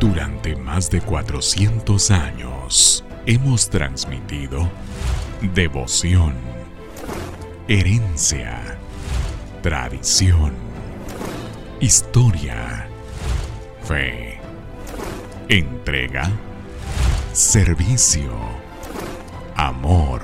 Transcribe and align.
Durante 0.00 0.56
más 0.56 0.90
de 0.90 1.02
400 1.02 2.10
años 2.10 3.04
hemos 3.26 3.68
transmitido 3.68 4.66
devoción, 5.54 6.36
herencia, 7.68 8.78
tradición, 9.62 10.54
historia, 11.80 12.88
fe, 13.82 14.40
entrega, 15.50 16.30
servicio, 17.34 18.32
amor. 19.54 20.22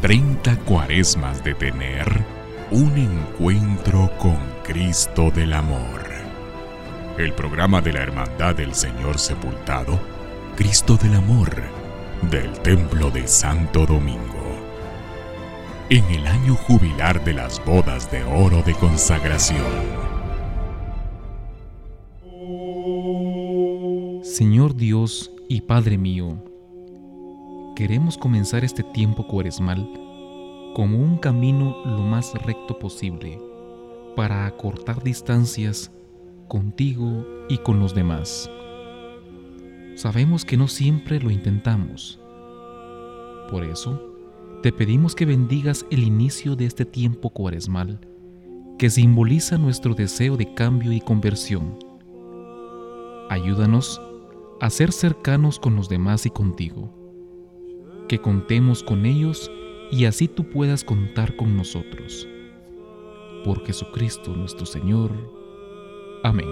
30 0.00 0.56
cuaresmas 0.60 1.44
de 1.44 1.52
tener 1.52 2.06
un 2.70 2.96
encuentro 2.96 4.10
con 4.18 4.38
Cristo 4.64 5.30
del 5.30 5.52
Amor. 5.52 6.01
El 7.18 7.34
programa 7.34 7.82
de 7.82 7.92
la 7.92 8.00
Hermandad 8.00 8.56
del 8.56 8.74
Señor 8.74 9.18
Sepultado, 9.18 10.00
Cristo 10.56 10.96
del 10.96 11.14
Amor, 11.14 11.50
del 12.30 12.50
Templo 12.60 13.10
de 13.10 13.28
Santo 13.28 13.84
Domingo. 13.84 14.42
En 15.90 16.06
el 16.06 16.26
año 16.26 16.54
jubilar 16.54 17.22
de 17.22 17.34
las 17.34 17.62
bodas 17.66 18.10
de 18.10 18.24
oro 18.24 18.62
de 18.62 18.72
consagración. 18.72 19.62
Señor 24.22 24.74
Dios 24.74 25.30
y 25.50 25.60
Padre 25.60 25.98
mío, 25.98 26.42
queremos 27.76 28.16
comenzar 28.16 28.64
este 28.64 28.84
tiempo 28.84 29.26
cuaresmal 29.26 29.86
como 30.74 30.96
un 30.96 31.18
camino 31.18 31.76
lo 31.84 31.98
más 31.98 32.32
recto 32.42 32.78
posible 32.78 33.38
para 34.16 34.46
acortar 34.46 35.02
distancias 35.02 35.92
contigo 36.52 37.26
y 37.48 37.56
con 37.56 37.80
los 37.80 37.94
demás. 37.94 38.50
Sabemos 39.94 40.44
que 40.44 40.58
no 40.58 40.68
siempre 40.68 41.18
lo 41.18 41.30
intentamos. 41.30 42.20
Por 43.50 43.64
eso, 43.64 44.14
te 44.62 44.70
pedimos 44.70 45.14
que 45.14 45.24
bendigas 45.24 45.86
el 45.90 46.04
inicio 46.04 46.54
de 46.54 46.66
este 46.66 46.84
tiempo 46.84 47.30
cuaresmal 47.30 48.00
que 48.78 48.90
simboliza 48.90 49.56
nuestro 49.56 49.94
deseo 49.94 50.36
de 50.36 50.52
cambio 50.52 50.92
y 50.92 51.00
conversión. 51.00 51.78
Ayúdanos 53.30 54.02
a 54.60 54.68
ser 54.68 54.92
cercanos 54.92 55.58
con 55.58 55.74
los 55.74 55.88
demás 55.88 56.26
y 56.26 56.30
contigo. 56.30 56.92
Que 58.10 58.20
contemos 58.20 58.82
con 58.82 59.06
ellos 59.06 59.50
y 59.90 60.04
así 60.04 60.28
tú 60.28 60.50
puedas 60.50 60.84
contar 60.84 61.34
con 61.34 61.56
nosotros. 61.56 62.28
Por 63.42 63.64
Jesucristo 63.64 64.36
nuestro 64.36 64.66
Señor. 64.66 65.41
Amén. 66.22 66.48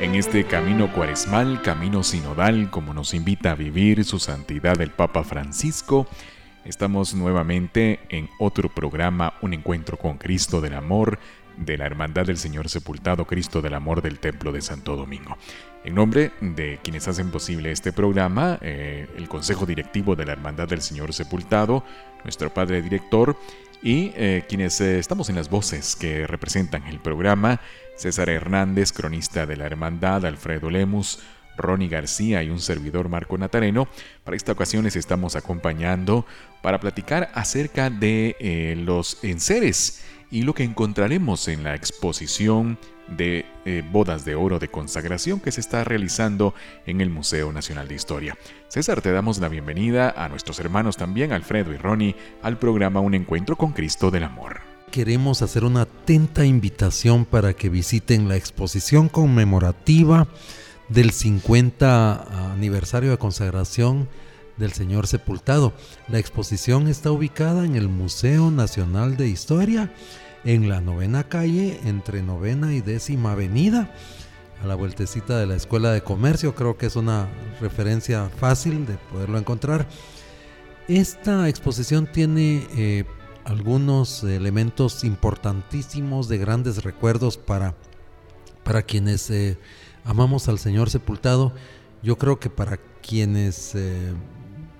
En 0.00 0.14
este 0.14 0.44
camino 0.44 0.92
cuaresmal, 0.92 1.60
camino 1.62 2.04
sinodal, 2.04 2.70
como 2.70 2.94
nos 2.94 3.14
invita 3.14 3.52
a 3.52 3.54
vivir 3.54 4.04
su 4.04 4.18
santidad 4.20 4.80
el 4.80 4.90
Papa 4.90 5.24
Francisco, 5.24 6.06
estamos 6.64 7.14
nuevamente 7.14 8.00
en 8.10 8.28
otro 8.38 8.68
programa, 8.68 9.34
un 9.42 9.54
encuentro 9.54 9.96
con 9.96 10.18
Cristo 10.18 10.60
del 10.60 10.74
Amor, 10.74 11.18
de 11.56 11.78
la 11.78 11.86
Hermandad 11.86 12.26
del 12.26 12.36
Señor 12.36 12.68
Sepultado 12.68 13.26
Cristo 13.26 13.62
del 13.62 13.74
Amor 13.74 14.02
del 14.02 14.18
Templo 14.18 14.52
de 14.52 14.60
Santo 14.60 14.96
Domingo. 14.96 15.36
En 15.84 15.94
nombre 15.94 16.32
de 16.40 16.78
quienes 16.82 17.08
hacen 17.08 17.30
posible 17.30 17.70
este 17.70 17.92
programa, 17.92 18.58
eh, 18.60 19.06
el 19.16 19.28
Consejo 19.28 19.66
Directivo 19.66 20.16
de 20.16 20.26
la 20.26 20.32
Hermandad 20.32 20.68
del 20.68 20.82
Señor 20.82 21.12
Sepultado, 21.12 21.84
nuestro 22.24 22.52
Padre 22.52 22.82
Director 22.82 23.36
y 23.84 24.12
eh, 24.16 24.44
quienes 24.48 24.80
eh, 24.80 24.98
estamos 24.98 25.28
en 25.28 25.36
las 25.36 25.50
voces 25.50 25.94
que 25.94 26.26
representan 26.26 26.86
el 26.86 27.00
programa, 27.00 27.60
César 27.96 28.30
Hernández, 28.30 28.92
cronista 28.92 29.44
de 29.44 29.58
la 29.58 29.66
Hermandad, 29.66 30.24
Alfredo 30.24 30.70
Lemus, 30.70 31.20
Ronnie 31.58 31.88
García 31.88 32.42
y 32.42 32.48
un 32.48 32.60
servidor 32.60 33.10
Marco 33.10 33.36
Natareno. 33.36 33.86
Para 34.24 34.38
esta 34.38 34.52
ocasión 34.52 34.84
les 34.84 34.96
estamos 34.96 35.36
acompañando 35.36 36.24
para 36.62 36.80
platicar 36.80 37.30
acerca 37.34 37.90
de 37.90 38.74
los 38.84 39.22
enseres 39.22 40.02
y 40.34 40.42
lo 40.42 40.52
que 40.52 40.64
encontraremos 40.64 41.46
en 41.46 41.62
la 41.62 41.76
exposición 41.76 42.76
de 43.06 43.46
eh, 43.64 43.84
bodas 43.92 44.24
de 44.24 44.34
oro 44.34 44.58
de 44.58 44.66
consagración 44.66 45.38
que 45.38 45.52
se 45.52 45.60
está 45.60 45.84
realizando 45.84 46.54
en 46.86 47.00
el 47.00 47.08
Museo 47.08 47.52
Nacional 47.52 47.86
de 47.86 47.94
Historia. 47.94 48.36
César, 48.66 49.00
te 49.00 49.12
damos 49.12 49.38
la 49.38 49.48
bienvenida 49.48 50.10
a 50.10 50.28
nuestros 50.28 50.58
hermanos 50.58 50.96
también, 50.96 51.30
Alfredo 51.30 51.72
y 51.72 51.76
Ronnie, 51.76 52.16
al 52.42 52.58
programa 52.58 52.98
Un 52.98 53.14
Encuentro 53.14 53.54
con 53.54 53.70
Cristo 53.70 54.10
del 54.10 54.24
Amor. 54.24 54.62
Queremos 54.90 55.40
hacer 55.40 55.62
una 55.62 55.82
atenta 55.82 56.44
invitación 56.44 57.26
para 57.26 57.54
que 57.54 57.68
visiten 57.68 58.28
la 58.28 58.34
exposición 58.34 59.08
conmemorativa 59.08 60.26
del 60.88 61.12
50 61.12 62.54
aniversario 62.54 63.12
de 63.12 63.18
consagración 63.18 64.08
del 64.56 64.72
Señor 64.72 65.06
Sepultado. 65.06 65.74
La 66.08 66.18
exposición 66.18 66.88
está 66.88 67.12
ubicada 67.12 67.64
en 67.64 67.76
el 67.76 67.88
Museo 67.88 68.50
Nacional 68.50 69.16
de 69.16 69.28
Historia 69.28 69.92
en 70.44 70.68
la 70.68 70.80
novena 70.80 71.24
calle, 71.24 71.80
entre 71.84 72.22
novena 72.22 72.74
y 72.74 72.80
décima 72.80 73.32
avenida, 73.32 73.90
a 74.62 74.66
la 74.66 74.74
vueltecita 74.74 75.38
de 75.38 75.46
la 75.46 75.56
Escuela 75.56 75.92
de 75.92 76.02
Comercio. 76.02 76.54
Creo 76.54 76.76
que 76.76 76.86
es 76.86 76.96
una 76.96 77.28
referencia 77.60 78.28
fácil 78.28 78.86
de 78.86 78.96
poderlo 79.10 79.38
encontrar. 79.38 79.86
Esta 80.88 81.48
exposición 81.48 82.06
tiene 82.10 82.66
eh, 82.76 83.04
algunos 83.44 84.22
elementos 84.22 85.04
importantísimos 85.04 86.28
de 86.28 86.38
grandes 86.38 86.84
recuerdos 86.84 87.38
para, 87.38 87.74
para 88.64 88.82
quienes 88.82 89.30
eh, 89.30 89.58
amamos 90.04 90.48
al 90.48 90.58
Señor 90.58 90.90
sepultado. 90.90 91.52
Yo 92.02 92.18
creo 92.18 92.38
que 92.38 92.50
para 92.50 92.78
quienes 93.02 93.74
eh, 93.74 94.12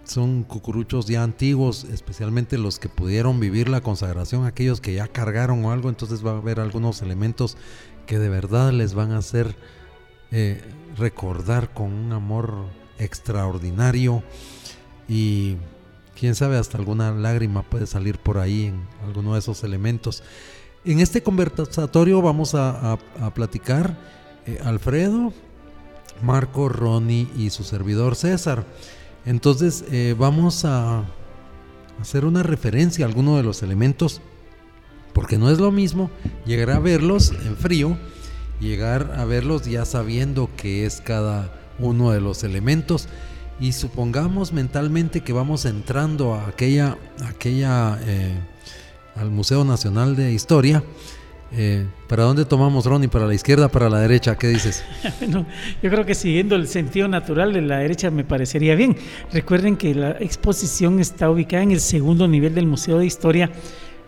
son 0.04 0.44
cucuruchos 0.44 1.06
ya 1.06 1.22
antiguos, 1.22 1.84
especialmente 1.84 2.58
los 2.58 2.78
que 2.78 2.88
pudieron 2.88 3.40
vivir 3.40 3.68
la 3.68 3.80
consagración, 3.80 4.44
aquellos 4.46 4.80
que 4.80 4.94
ya 4.94 5.08
cargaron 5.08 5.64
o 5.64 5.72
algo, 5.72 5.88
entonces 5.88 6.24
va 6.24 6.32
a 6.32 6.36
haber 6.36 6.60
algunos 6.60 7.02
elementos 7.02 7.56
que 8.06 8.18
de 8.18 8.28
verdad 8.28 8.72
les 8.72 8.94
van 8.94 9.12
a 9.12 9.18
hacer 9.18 9.56
eh, 10.30 10.62
recordar 10.96 11.72
con 11.72 11.92
un 11.92 12.12
amor 12.12 12.66
extraordinario 12.98 14.22
y 15.08 15.56
quién 16.18 16.34
sabe 16.34 16.58
hasta 16.58 16.78
alguna 16.78 17.12
lágrima 17.12 17.62
puede 17.62 17.86
salir 17.86 18.18
por 18.18 18.38
ahí 18.38 18.66
en 18.66 18.86
alguno 19.04 19.34
de 19.34 19.40
esos 19.40 19.64
elementos. 19.64 20.22
En 20.84 21.00
este 21.00 21.22
conversatorio 21.22 22.20
vamos 22.20 22.54
a, 22.54 22.98
platicar 23.34 23.96
eh, 24.46 24.60
Alfredo, 24.62 25.32
Marco, 26.22 26.68
Ronnie 26.68 27.28
y 27.36 27.50
su 27.50 27.64
servidor 27.64 28.16
César. 28.16 28.66
Entonces 29.26 29.84
eh, 29.90 30.14
vamos 30.18 30.64
a 30.64 31.04
hacer 32.00 32.24
una 32.24 32.42
referencia 32.42 33.04
a 33.04 33.08
alguno 33.08 33.36
de 33.36 33.42
los 33.42 33.62
elementos, 33.62 34.20
porque 35.12 35.38
no 35.38 35.50
es 35.50 35.58
lo 35.58 35.70
mismo 35.70 36.10
llegar 36.44 36.70
a 36.70 36.80
verlos 36.80 37.32
en 37.44 37.56
frío, 37.56 37.96
llegar 38.60 39.14
a 39.16 39.24
verlos 39.24 39.64
ya 39.64 39.84
sabiendo 39.84 40.50
que 40.56 40.86
es 40.86 41.00
cada 41.00 41.52
uno 41.78 42.10
de 42.10 42.20
los 42.20 42.44
elementos. 42.44 43.08
Y 43.60 43.72
supongamos 43.72 44.52
mentalmente 44.52 45.22
que 45.22 45.32
vamos 45.32 45.64
entrando 45.64 46.34
a 46.34 46.48
aquella, 46.48 46.98
aquella 47.24 47.98
eh, 48.02 48.36
al 49.14 49.30
Museo 49.30 49.64
Nacional 49.64 50.16
de 50.16 50.32
Historia 50.32 50.82
eh, 51.52 51.86
¿Para 52.08 52.24
dónde 52.24 52.44
tomamos, 52.44 52.84
Ronnie? 52.84 53.08
¿Para 53.08 53.26
la 53.26 53.34
izquierda, 53.34 53.68
para 53.68 53.88
la 53.88 54.00
derecha? 54.00 54.36
¿Qué 54.36 54.48
dices? 54.48 54.84
yo 55.30 55.90
creo 55.90 56.04
que 56.04 56.14
siguiendo 56.14 56.56
el 56.56 56.66
sentido 56.66 57.06
natural 57.06 57.52
de 57.52 57.62
la 57.62 57.78
derecha 57.78 58.10
me 58.10 58.24
parecería 58.24 58.74
bien. 58.74 58.96
Recuerden 59.32 59.76
que 59.76 59.94
la 59.94 60.10
exposición 60.12 60.98
está 61.00 61.30
ubicada 61.30 61.62
en 61.62 61.72
el 61.72 61.80
segundo 61.80 62.26
nivel 62.26 62.54
del 62.54 62.66
Museo 62.66 62.98
de 62.98 63.06
Historia. 63.06 63.50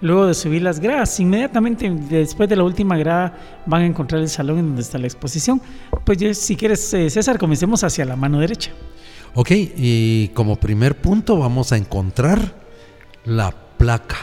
Luego 0.00 0.26
de 0.26 0.34
subir 0.34 0.60
las 0.62 0.80
gradas, 0.80 1.18
inmediatamente 1.20 1.90
después 2.10 2.48
de 2.48 2.56
la 2.56 2.64
última 2.64 2.98
grada 2.98 3.62
van 3.64 3.82
a 3.82 3.86
encontrar 3.86 4.20
el 4.20 4.28
salón 4.28 4.58
en 4.58 4.66
donde 4.66 4.82
está 4.82 4.98
la 4.98 5.06
exposición. 5.06 5.62
Pues 6.04 6.38
si 6.38 6.56
quieres, 6.56 6.92
eh, 6.94 7.08
César, 7.08 7.38
comencemos 7.38 7.82
hacia 7.82 8.04
la 8.04 8.16
mano 8.16 8.40
derecha. 8.40 8.72
Ok, 9.34 9.50
y 9.52 10.28
como 10.28 10.56
primer 10.56 10.96
punto 10.96 11.38
vamos 11.38 11.72
a 11.72 11.76
encontrar 11.76 12.54
la 13.24 13.54
placa 13.78 14.16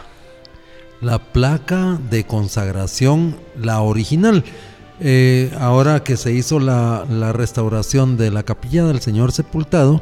la 1.04 1.20
placa 1.20 2.00
de 2.10 2.26
consagración, 2.26 3.36
la 3.60 3.82
original. 3.82 4.44
Eh, 5.00 5.52
ahora 5.60 6.04
que 6.04 6.18
se 6.18 6.32
hizo 6.32 6.60
la, 6.60 7.06
restauración 7.34 8.16
de 8.16 8.32
la 8.32 8.44
capilla 8.44 8.86
del 8.86 9.02
Señor 9.02 9.32
Sepultado, 9.32 10.02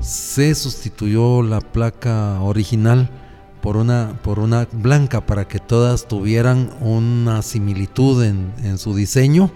se 0.00 0.54
sustituyó 0.54 1.42
la 1.42 1.60
placa 1.60 2.40
original 2.40 3.08
por 3.60 3.76
una, 3.76 4.18
por 4.22 4.38
una 4.38 4.66
blanca 4.72 5.26
para 5.26 5.46
que 5.46 5.58
todas 5.58 6.08
tuvieran 6.08 6.70
una 6.80 7.42
similitud 7.42 8.24
en, 8.24 8.78
su 8.78 8.94
diseño, 8.94 9.52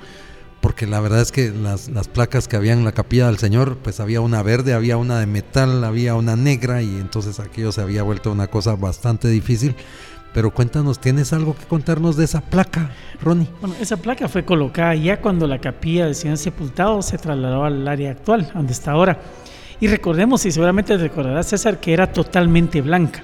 porque 0.60 0.86
la 0.86 1.00
verdad 1.00 1.20
es 1.20 1.32
que 1.32 1.50
las, 1.50 1.88
las, 1.88 2.08
placas 2.08 2.48
que 2.48 2.56
había 2.56 2.72
en 2.72 2.84
la 2.84 2.92
capilla 2.92 3.26
del 3.26 3.38
Señor, 3.38 3.78
pues 3.78 4.00
había 4.00 4.20
una 4.20 4.42
verde, 4.42 4.74
había 4.74 4.96
una 4.98 5.18
de 5.18 5.26
metal, 5.26 5.82
había 5.84 6.14
una 6.14 6.36
negra 6.36 6.82
y 6.82 6.96
entonces 6.96 7.40
aquello 7.40 7.72
se 7.72 7.80
había 7.80 8.02
vuelto 8.02 8.30
una 8.30 8.48
cosa 8.48 8.76
bastante 8.76 9.28
difícil 9.28 9.74
Pero 10.34 10.50
cuéntanos, 10.50 10.98
¿tienes 10.98 11.32
algo 11.32 11.54
que 11.54 11.64
contarnos 11.64 12.16
de 12.16 12.24
esa 12.24 12.40
placa, 12.40 12.90
Ronnie? 13.22 13.48
Bueno, 13.60 13.76
esa 13.80 13.96
placa 13.96 14.28
fue 14.28 14.44
colocada 14.44 14.92
ya 14.96 15.20
cuando 15.20 15.46
la 15.46 15.60
capilla 15.60 16.06
del 16.06 16.16
Señor 16.16 16.38
Sepultado 16.38 17.00
se 17.02 17.18
trasladó 17.18 17.64
al 17.64 17.86
área 17.86 18.10
actual, 18.10 18.50
donde 18.52 18.72
está 18.72 18.90
ahora. 18.90 19.16
Y 19.78 19.86
recordemos, 19.86 20.44
y 20.44 20.50
seguramente 20.50 20.96
recordará 20.96 21.40
César, 21.44 21.78
que 21.78 21.92
era 21.92 22.12
totalmente 22.12 22.82
blanca. 22.82 23.22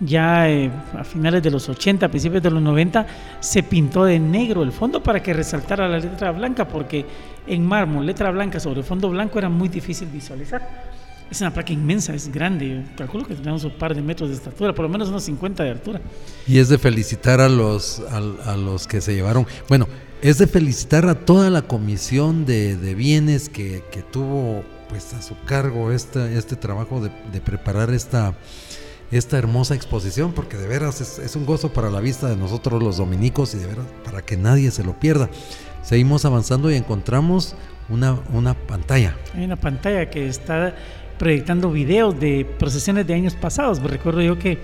Ya 0.00 0.48
eh, 0.48 0.70
a 0.98 1.04
finales 1.04 1.42
de 1.42 1.50
los 1.50 1.68
80, 1.68 2.08
principios 2.08 2.42
de 2.42 2.50
los 2.50 2.62
90, 2.62 3.06
se 3.38 3.62
pintó 3.62 4.06
de 4.06 4.18
negro 4.18 4.62
el 4.62 4.72
fondo 4.72 5.02
para 5.02 5.22
que 5.22 5.34
resaltara 5.34 5.86
la 5.88 5.98
letra 5.98 6.32
blanca, 6.32 6.66
porque 6.66 7.04
en 7.46 7.66
mármol, 7.66 8.06
letra 8.06 8.30
blanca 8.30 8.58
sobre 8.58 8.82
fondo 8.82 9.10
blanco 9.10 9.38
era 9.38 9.50
muy 9.50 9.68
difícil 9.68 10.08
visualizar. 10.08 10.66
Es 11.30 11.40
una 11.40 11.54
placa 11.54 11.72
inmensa, 11.72 12.12
es 12.12 12.30
grande. 12.32 12.84
Calculo 12.96 13.24
que 13.24 13.36
tenemos 13.36 13.62
un 13.62 13.70
par 13.70 13.94
de 13.94 14.02
metros 14.02 14.30
de 14.30 14.34
estatura, 14.34 14.74
por 14.74 14.84
lo 14.84 14.88
menos 14.88 15.08
unos 15.08 15.22
50 15.22 15.62
de 15.62 15.70
altura. 15.70 16.00
Y 16.46 16.58
es 16.58 16.68
de 16.68 16.76
felicitar 16.76 17.40
a 17.40 17.48
los, 17.48 18.00
a, 18.00 18.56
los 18.56 18.88
que 18.88 19.00
se 19.00 19.14
llevaron. 19.14 19.46
Bueno, 19.68 19.86
es 20.22 20.38
de 20.38 20.48
felicitar 20.48 21.06
a 21.06 21.14
toda 21.14 21.48
la 21.48 21.62
comisión 21.62 22.46
de, 22.46 22.94
bienes 22.96 23.48
que, 23.48 23.82
tuvo 24.10 24.64
pues 24.88 25.14
a 25.14 25.22
su 25.22 25.36
cargo 25.44 25.92
este, 25.92 26.36
este 26.36 26.56
trabajo 26.56 27.00
de, 27.00 27.40
preparar 27.40 27.90
esta, 27.90 28.34
esta 29.12 29.38
hermosa 29.38 29.76
exposición, 29.76 30.32
porque 30.32 30.56
de 30.56 30.66
veras 30.66 31.00
es, 31.00 31.36
un 31.36 31.46
gozo 31.46 31.72
para 31.72 31.90
la 31.90 32.00
vista 32.00 32.28
de 32.28 32.36
nosotros 32.36 32.82
los 32.82 32.96
dominicos 32.96 33.54
y 33.54 33.58
de 33.58 33.66
veras 33.66 33.86
para 34.04 34.22
que 34.22 34.36
nadie 34.36 34.72
se 34.72 34.82
lo 34.82 34.98
pierda. 34.98 35.30
Seguimos 35.84 36.24
avanzando 36.24 36.72
y 36.72 36.74
encontramos 36.74 37.54
una, 37.88 38.18
una 38.32 38.54
pantalla. 38.54 39.16
Hay 39.34 39.44
una 39.44 39.56
pantalla 39.56 40.10
que 40.10 40.28
está 40.28 40.74
proyectando 41.20 41.70
videos 41.70 42.18
de 42.18 42.46
procesiones 42.58 43.06
de 43.06 43.12
años 43.12 43.34
pasados. 43.34 43.78
recuerdo 43.82 44.22
yo 44.22 44.38
que 44.38 44.56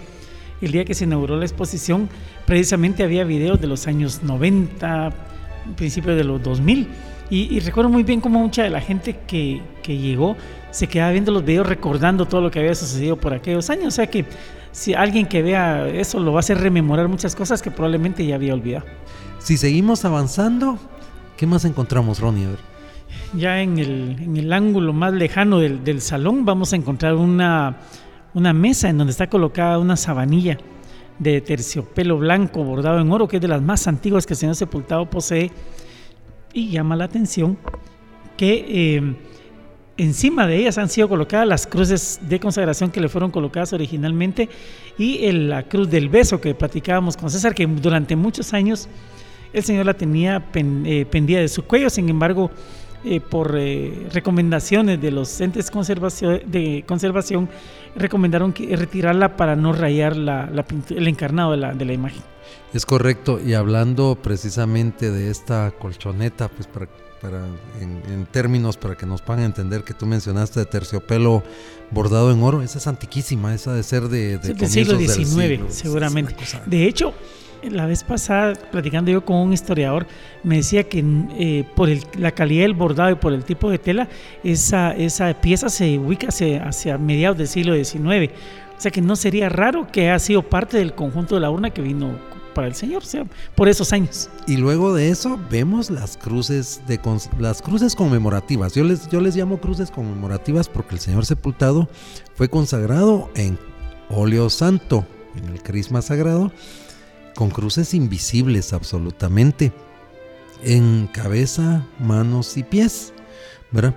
el 0.63 0.73
día 0.73 0.87
que 0.87 0.95
se 0.95 1.05
inauguró 1.05 1.37
la 1.37 1.45
exposición, 1.45 2.09
precisamente 2.47 3.05
había 3.05 3.25
videos 3.25 3.61
de 3.61 3.67
los 3.67 3.87
años 3.87 4.23
90, 4.23 5.13
principios 5.77 6.17
de 6.17 6.25
los 6.25 6.43
2000. 6.43 6.89
Y, 7.29 7.61
recuerdo 7.61 7.91
muy 7.91 8.05
bien 8.05 8.23
cómo 8.23 8.39
mucha 8.39 8.63
de 8.63 8.71
la 8.71 8.81
gente 8.81 9.19
que, 9.27 9.61
que, 9.83 9.99
llegó 9.99 10.37
se 10.71 10.87
quedaba 10.87 11.13
viendo 11.13 11.31
los 11.31 11.45
videos 11.45 11.67
recordando 11.67 12.25
todo 12.25 12.41
lo 12.41 12.51
que 12.51 12.61
había 12.61 12.75
sucedido 12.75 13.17
por 13.17 13.35
aquellos 13.35 13.69
años. 13.69 13.89
O 13.89 13.91
sea 13.91 14.07
que 14.07 14.25
si 14.73 14.95
alguien 14.95 15.27
que 15.27 15.43
vea 15.43 15.87
eso 15.89 16.21
lo 16.21 16.33
va 16.33 16.39
a 16.39 16.41
hacer 16.41 16.59
rememorar 16.59 17.09
muchas 17.09 17.35
cosas 17.35 17.61
que 17.61 17.71
probablemente 17.71 18.25
ya 18.25 18.37
había 18.37 18.55
olvidado. 18.55 18.87
Si 19.41 19.59
seguimos 19.59 20.07
avanzando, 20.07 20.79
¿qué 21.37 21.47
más 21.47 21.67
encontramos, 21.67 22.19
Ronnie? 22.19 22.47
Ya 23.35 23.61
en 23.63 23.79
el, 23.79 24.17
en 24.21 24.37
el 24.37 24.53
ángulo 24.53 24.93
más 24.93 25.13
lejano 25.13 25.59
del, 25.59 25.85
del, 25.85 26.01
salón 26.01 26.45
vamos 26.45 26.73
a 26.73 26.77
encontrar 26.77 27.15
una, 27.15 27.77
una 28.35 28.53
mesa 28.53 28.89
en 28.89 28.99
donde 28.99 29.11
está 29.11 29.29
colocada 29.29 29.79
una 29.79 29.97
sabanilla 29.97 30.59
de 31.19 31.41
terciopelo 31.41 32.19
blanco 32.19 32.63
bordado 32.65 33.01
en 33.01 33.11
oro, 33.11 33.29
que 33.29 33.37
es 33.37 33.43
de 33.43 33.49
las 33.49 33.63
más 33.63 33.87
antiguas 33.87 34.27
que 34.27 34.35
el 34.35 34.39
Señor 34.39 34.57
Sepultado 34.57 35.09
posee. 35.09 35.51
Y 36.53 36.71
llama 36.71 36.97
la 36.97 37.05
atención 37.05 37.59
que 38.37 38.65
eh, 38.69 39.17
encima 39.97 40.47
de 40.47 40.57
ellas 40.57 40.79
han 40.79 40.89
sido 40.89 41.09
colocadas 41.09 41.47
las 41.47 41.67
cruces 41.67 42.21
de 42.23 42.39
consagración 42.39 42.91
que 42.91 43.01
le 43.01 43.09
fueron 43.09 43.31
colocadas 43.31 43.73
originalmente 43.73 44.49
y 44.99 45.31
la 45.33 45.63
cruz 45.63 45.91
del 45.91 46.09
beso 46.09 46.41
que 46.41 46.55
platicábamos 46.55 47.17
con 47.17 47.31
César, 47.31 47.55
que 47.55 47.67
durante 47.67 48.17
muchos 48.17 48.53
años 48.53 48.89
el 49.53 49.65
Señor 49.65 49.87
la 49.87 49.95
tenía 49.95 50.45
eh, 50.55 51.07
pendida 51.11 51.41
de 51.41 51.49
su 51.49 51.65
cuello, 51.65 51.89
sin 51.89 52.09
embargo 52.09 52.51
eh, 53.05 53.21
por 53.21 53.57
eh, 53.57 54.09
recomendaciones 54.13 55.01
de 55.01 55.11
los 55.11 55.41
entes 55.41 55.71
conservación, 55.71 56.41
de 56.47 56.85
conservación, 56.87 57.49
recomendaron 57.95 58.53
que, 58.53 58.75
retirarla 58.77 59.37
para 59.37 59.57
no 59.57 59.73
rayar 59.73 60.17
la, 60.17 60.51
el 60.91 61.09
encarnado 61.09 61.53
de 61.53 61.57
la, 61.57 61.75
de 61.75 61.85
la, 61.85 61.93
imagen. 61.93 62.23
Es 62.73 62.85
correcto, 62.87 63.41
y 63.45 63.55
hablando 63.55 64.19
precisamente 64.21 65.11
de 65.11 65.31
esta 65.31 65.73
colchoneta, 65.79 66.49
pues 66.49 66.67
para, 66.67 66.89
para 67.21 67.45
en, 67.81 68.27
términos 68.27 68.77
para 68.77 68.97
que 68.97 69.07
nos 69.07 69.23
puedan 69.23 69.45
entender 69.45 69.85
que 69.85 69.95
tú 69.95 70.07
mencionaste 70.07 70.61
de 70.61 70.67
terciopelo 70.67 71.43
bordado 71.91 72.33
en 72.33 72.43
oro, 72.43 72.63
esa 72.63 72.79
es 72.79 72.87
antiquísima, 72.87 73.55
esa 73.55 73.73
de 73.73 73.83
ser 73.83 74.09
de, 74.09 74.39
de 74.39 74.55
del 74.55 74.69
siglo 74.69 74.99
XIX, 74.99 75.63
seguramente. 75.75 76.35
De 76.67 76.85
hecho, 76.87 77.15
la 77.71 77.87
vez 77.87 78.05
pasada, 78.05 78.55
platicando 78.71 79.11
yo 79.11 79.25
con 79.25 79.37
un 79.37 79.53
historiador, 79.53 80.07
me 80.43 80.57
decía 80.57 80.85
que 80.85 81.05
eh, 81.39 81.65
por 81.75 81.89
la 82.19 82.33
calidad 82.33 82.63
del 82.63 82.75
bordado 82.75 83.11
y 83.11 83.15
por 83.17 83.33
el 83.33 83.45
tipo 83.45 83.71
de 83.71 83.79
tela, 83.79 84.09
esa, 84.45 84.93
esa 84.93 85.33
pieza 85.41 85.69
se 85.69 85.99
ubica 85.99 86.29
hacia, 86.29 86.99
mediados 86.99 87.39
del 87.39 87.49
siglo 87.49 87.75
XIX. 87.75 88.33
O 88.77 88.81
sea 88.81 88.91
que 88.91 89.01
no 89.01 89.17
sería 89.17 89.49
raro 89.49 89.87
que 89.91 90.03
haya 90.03 90.19
sido 90.19 90.43
parte 90.43 90.79
del 90.79 90.95
conjunto 90.95 91.35
de 91.35 91.41
la 91.41 91.51
urna 91.51 91.71
que 91.71 91.81
vino 91.81 92.19
para 92.55 92.69
el 92.69 92.75
Señor, 92.75 93.03
o 93.03 93.07
sea, 93.07 93.25
por 93.55 93.69
esos 93.69 93.93
años. 93.93 94.31
Y 94.47 94.57
luego 94.57 94.95
de 94.95 95.11
eso 95.11 95.39
vemos 95.51 95.91
las 95.91 96.17
cruces 96.17 96.81
de 96.87 96.99
las 97.39 97.61
cruces 97.61 97.95
conmemorativas. 97.95 98.75
Yo 98.75 98.85
les 98.85 99.09
yo 99.09 99.21
les 99.21 99.37
llamo 99.37 99.61
cruces 99.61 99.91
conmemorativas 99.91 100.69
porque 100.69 100.95
el 100.95 101.01
Señor 101.01 101.27
sepultado 101.27 101.89
fue 102.35 102.49
consagrado 102.49 103.31
en 103.35 103.59
óleo 104.09 104.49
santo, 104.49 105.07
en 105.37 105.53
el 105.53 105.63
crisma 105.63 106.01
sagrado 106.01 106.51
con 107.37 107.51
cruces 107.51 107.95
invisibles 107.95 108.73
absolutamente, 108.73 109.73
en 110.65 111.07
cabeza, 111.07 111.87
manos 112.01 112.57
y 112.57 112.65
pies, 112.65 113.13
¿verdad? 113.71 113.95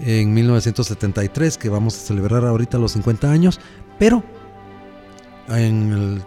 En 0.00 0.34
1973, 0.34 1.58
que 1.58 1.68
vamos 1.70 1.96
a 1.96 2.00
celebrar 2.06 2.44
ahorita 2.44 2.78
los 2.78 2.92
50 2.92 3.30
años, 3.30 3.58
pero 3.98 4.22
en 5.48 5.92
el 5.92 6.22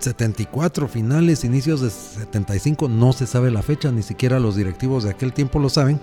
74, 0.00 0.88
finales, 0.88 1.44
inicios 1.44 1.82
de 1.82 1.90
75, 1.90 2.88
no 2.88 3.12
se 3.12 3.26
sabe 3.26 3.50
la 3.50 3.62
fecha, 3.62 3.92
ni 3.92 4.02
siquiera 4.02 4.40
los 4.40 4.56
directivos 4.56 5.04
de 5.04 5.10
aquel 5.10 5.32
tiempo 5.32 5.58
lo 5.58 5.68
saben, 5.68 6.00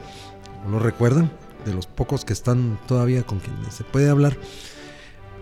lo 0.70 0.80
recuerdan, 0.80 1.32
de 1.66 1.74
los 1.74 1.88
pocos 1.88 2.26
que 2.26 2.34
están 2.34 2.80
todavía 2.88 3.24
con 3.24 3.40
quienes 3.40 3.74
se 3.74 3.84
puede 3.84 4.10
hablar, 4.10 4.38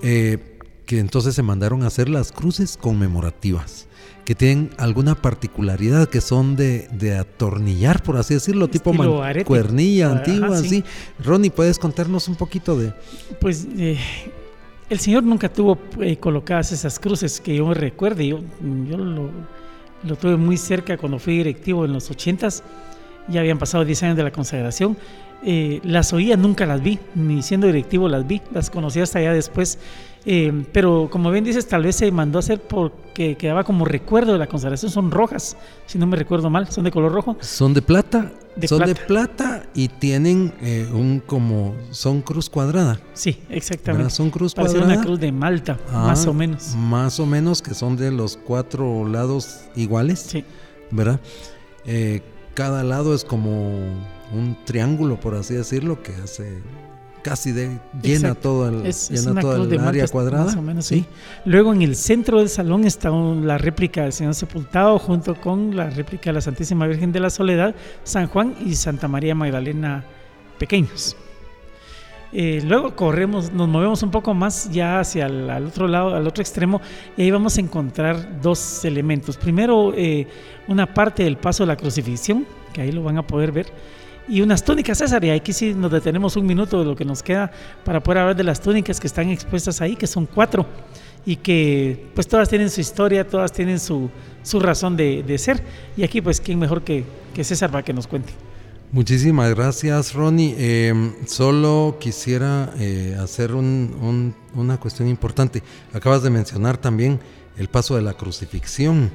eh, 0.02 0.51
que 0.92 1.00
entonces 1.00 1.34
se 1.34 1.42
mandaron 1.42 1.84
a 1.84 1.88
hacer 1.88 2.10
las 2.10 2.34
cruces 2.34 2.76
conmemorativas 2.76 3.88
que 4.26 4.36
tienen 4.36 4.72
alguna 4.78 5.16
particularidad 5.16 6.10
que 6.10 6.20
son 6.20 6.58
de, 6.58 7.18
atornillar, 7.18 8.04
por 8.04 8.18
así 8.18 8.34
decirlo, 8.34 8.68
tipo 8.68 8.94
cuernilla 9.46 10.12
antigua, 10.12 10.58
así. 10.58 10.84
Ronnie, 11.24 11.50
¿puedes 11.50 11.80
contarnos 11.80 12.28
un 12.28 12.36
poquito 12.36 12.78
de...? 12.78 12.94
Pues 13.40 13.70
eh, 13.78 13.98
el 14.90 15.00
Señor 15.00 15.24
nunca 15.24 15.48
tuvo 15.48 15.80
eh, 16.02 16.18
colocadas 16.18 16.74
esas 16.74 17.00
cruces 17.00 17.40
que 17.40 17.56
yo 17.56 17.66
me 17.68 17.74
recuerde. 17.74 18.28
Yo, 18.28 18.42
yo 18.90 18.98
lo, 18.98 19.30
lo, 20.04 20.16
tuve 20.18 20.36
muy 20.36 20.58
cerca 20.58 20.98
cuando 20.98 21.20
fui 21.20 21.38
directivo 21.38 21.86
en 21.86 21.94
los 21.94 22.12
ochentas. 22.12 22.64
Ya 23.30 23.40
habían 23.40 23.58
pasado 23.58 23.86
10 23.86 24.04
años 24.04 24.18
de 24.18 24.24
la 24.24 24.32
consagración. 24.32 24.98
Eh, 25.44 25.80
las 25.84 26.14
oía, 26.14 26.38
nunca 26.38 26.66
las 26.66 26.82
vi, 26.82 27.00
ni 27.16 27.42
siendo 27.42 27.68
directivo 27.68 28.08
las 28.08 28.28
vi. 28.28 28.42
Las 28.52 28.70
conocí 28.70 29.00
hasta 29.00 29.20
allá 29.20 29.34
después 29.34 29.80
eh, 30.26 30.66
pero 30.72 31.10
como 31.12 31.32
bien 31.32 31.44
dices, 31.44 31.68
tal 31.68 31.84
vez 31.84 31.96
se 31.96 32.12
mandó 32.12 32.38
a 32.38 32.42
hacer 32.42 32.62
porque 32.62 33.36
quedaba 33.38 33.64
como 33.64 33.86
recuerdo 33.86 34.34
de 34.34 34.40
la 34.40 34.48
consagración. 34.48 34.92
Son 34.92 35.10
rojas, 35.10 35.58
si 35.88 35.98
no 35.98 36.06
me 36.06 36.16
recuerdo 36.16 36.50
mal, 36.50 36.72
son 36.72 36.84
de 36.84 36.92
color 36.92 37.12
rojo. 37.12 37.38
Son 37.42 37.74
de 37.74 37.82
plata. 37.82 38.32
son 38.68 38.86
de 38.86 38.96
plata 38.96 39.64
y 39.74 39.88
tienen 39.88 40.54
eh, 40.62 40.88
un 40.94 41.22
como 41.26 41.76
son 41.90 42.22
cruz 42.22 42.50
cuadrada. 42.50 43.00
Sí, 43.14 43.40
exactamente. 43.50 44.12
Son 44.12 44.30
cruz 44.30 44.54
cuadrada. 44.54 44.86
una 44.86 45.02
cruz 45.02 45.20
de 45.20 45.32
Malta, 45.32 45.80
ah, 45.92 46.06
más 46.08 46.28
o 46.28 46.34
menos. 46.34 46.76
Más 46.76 47.20
o 47.20 47.26
menos 47.26 47.62
que 47.62 47.74
son 47.74 47.98
de 47.98 48.12
los 48.12 48.38
cuatro 48.38 49.08
lados 49.08 49.62
iguales. 49.76 50.20
Sí. 50.20 50.44
¿Verdad? 50.92 51.20
Eh, 51.86 52.22
cada 52.54 52.84
lado 52.84 53.16
es 53.16 53.24
como 53.24 53.72
un 54.34 54.58
triángulo, 54.66 55.20
por 55.20 55.36
así 55.36 55.54
decirlo, 55.54 56.02
que 56.02 56.14
hace 56.16 56.62
casi 57.22 57.52
de, 57.52 57.80
llena 58.02 58.34
todo 58.36 58.68
el, 58.68 58.92
llena 58.92 59.42
toda 59.42 59.64
el 59.64 59.80
área 59.80 60.08
cuadrada. 60.08 60.56
¿sí? 60.82 61.06
Luego 61.46 61.74
en 61.74 61.82
el 61.82 61.96
centro 61.96 62.40
del 62.40 62.50
salón 62.50 62.86
está 62.86 63.10
la 63.10 63.58
réplica 63.58 64.04
del 64.04 64.14
Señor 64.14 64.34
Sepultado 64.34 64.98
junto 65.00 65.36
con 65.36 65.76
la 65.76 65.90
réplica 65.90 66.32
de 66.32 66.34
la 66.34 66.42
Santísima 66.42 66.88
Virgen 66.88 67.12
de 67.12 67.20
la 67.20 67.30
Soledad, 67.30 67.76
San 68.04 68.28
Juan 68.28 68.56
y 68.66 68.76
Santa 68.76 69.08
María 69.08 69.36
Magdalena 69.36 70.04
pequeños. 70.58 71.16
Eh, 72.34 72.62
luego 72.64 72.96
corremos, 72.96 73.52
nos 73.52 73.68
movemos 73.68 74.04
un 74.04 74.12
poco 74.12 74.34
más 74.34 74.70
ya 74.72 75.02
hacia 75.02 75.26
el 75.26 75.50
otro 75.66 75.88
lado, 75.88 76.16
al 76.16 76.26
otro 76.26 76.42
extremo, 76.42 76.80
y 77.18 77.24
ahí 77.24 77.32
vamos 77.32 77.58
a 77.58 77.62
encontrar 77.62 78.42
dos 78.42 78.86
elementos. 78.86 79.36
Primero, 79.36 79.94
eh, 79.96 80.28
una 80.68 80.94
parte 80.94 81.24
del 81.24 81.38
paso 81.38 81.64
de 81.64 81.68
la 81.68 81.76
crucifixión, 81.76 82.46
que 82.72 82.82
ahí 82.82 82.92
lo 82.94 83.04
van 83.04 83.18
a 83.18 83.28
poder 83.28 83.52
ver, 83.52 83.68
y 84.28 84.42
unas 84.42 84.64
túnicas, 84.64 84.98
César. 84.98 85.24
Y 85.24 85.30
aquí 85.30 85.54
sí 85.54 85.74
nos 85.74 85.92
detenemos 85.92 86.36
un 86.36 86.46
minuto 86.46 86.80
de 86.80 86.86
lo 86.86 86.96
que 86.96 87.06
nos 87.06 87.24
queda 87.24 87.52
para 87.84 88.02
poder 88.02 88.20
hablar 88.20 88.36
de 88.36 88.44
las 88.44 88.62
túnicas 88.62 89.00
que 89.00 89.08
están 89.08 89.30
expuestas 89.30 89.82
ahí, 89.82 89.96
que 89.96 90.08
son 90.08 90.26
cuatro 90.26 90.66
y 91.26 91.36
que 91.36 92.08
pues 92.16 92.28
todas 92.28 92.50
tienen 92.50 92.70
su 92.70 92.82
historia, 92.82 93.28
todas 93.28 93.52
tienen 93.52 93.80
su, 93.80 94.10
su 94.44 94.60
razón 94.60 94.98
de, 94.98 95.24
de, 95.24 95.38
ser. 95.38 95.64
Y 95.96 96.04
aquí 96.04 96.22
pues 96.22 96.42
quién 96.42 96.60
mejor 96.60 96.84
que, 96.84 97.04
que, 97.34 97.44
César 97.44 97.72
para 97.72 97.84
que 97.84 97.94
nos 97.94 98.08
cuente. 98.08 98.34
Muchísimas 98.92 99.54
gracias 99.54 100.14
Ronnie. 100.14 100.56
Em, 100.58 101.14
solo 101.26 101.98
quisiera 102.00 102.74
eh, 102.78 103.18
hacer 103.22 103.54
un, 103.54 104.36
una 104.54 104.78
cuestión 104.80 105.08
importante. 105.08 105.64
Acabas 105.94 106.24
de 106.24 106.30
mencionar 106.30 106.78
también 106.78 107.20
el 107.58 107.70
paso 107.70 107.96
de 107.96 108.02
la 108.02 108.14
crucifixión. 108.14 109.12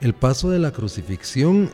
El 0.00 0.14
paso 0.14 0.50
de 0.50 0.58
la 0.58 0.72
crucifixión 0.72 1.70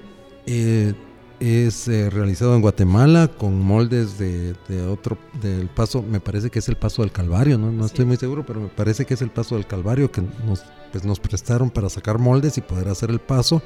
eh, 0.46 0.94
es 1.42 1.88
eh, 1.88 2.08
realizado 2.08 2.54
en 2.54 2.60
Guatemala 2.60 3.26
con 3.26 3.60
moldes 3.60 4.16
de, 4.16 4.54
otro, 4.88 5.18
del 5.40 5.68
paso, 5.68 6.00
me 6.00 6.20
parece 6.20 6.50
que 6.50 6.60
es 6.60 6.68
el 6.68 6.76
paso 6.76 7.02
del 7.02 7.10
Calvario, 7.10 7.58
no, 7.58 7.72
no 7.72 7.84
estoy 7.84 8.04
muy 8.04 8.16
seguro, 8.16 8.46
pero 8.46 8.60
me 8.60 8.68
parece 8.68 9.04
que 9.04 9.14
es 9.14 9.22
el 9.22 9.30
paso 9.30 9.56
del 9.56 9.66
Calvario 9.66 10.12
que 10.12 10.22
nos, 10.46 10.62
pues, 10.92 11.04
nos 11.04 11.18
prestaron 11.18 11.68
para 11.70 11.88
sacar 11.88 12.20
moldes 12.20 12.58
y 12.58 12.60
poder 12.60 12.88
hacer 12.88 13.10
el 13.10 13.18
paso. 13.18 13.60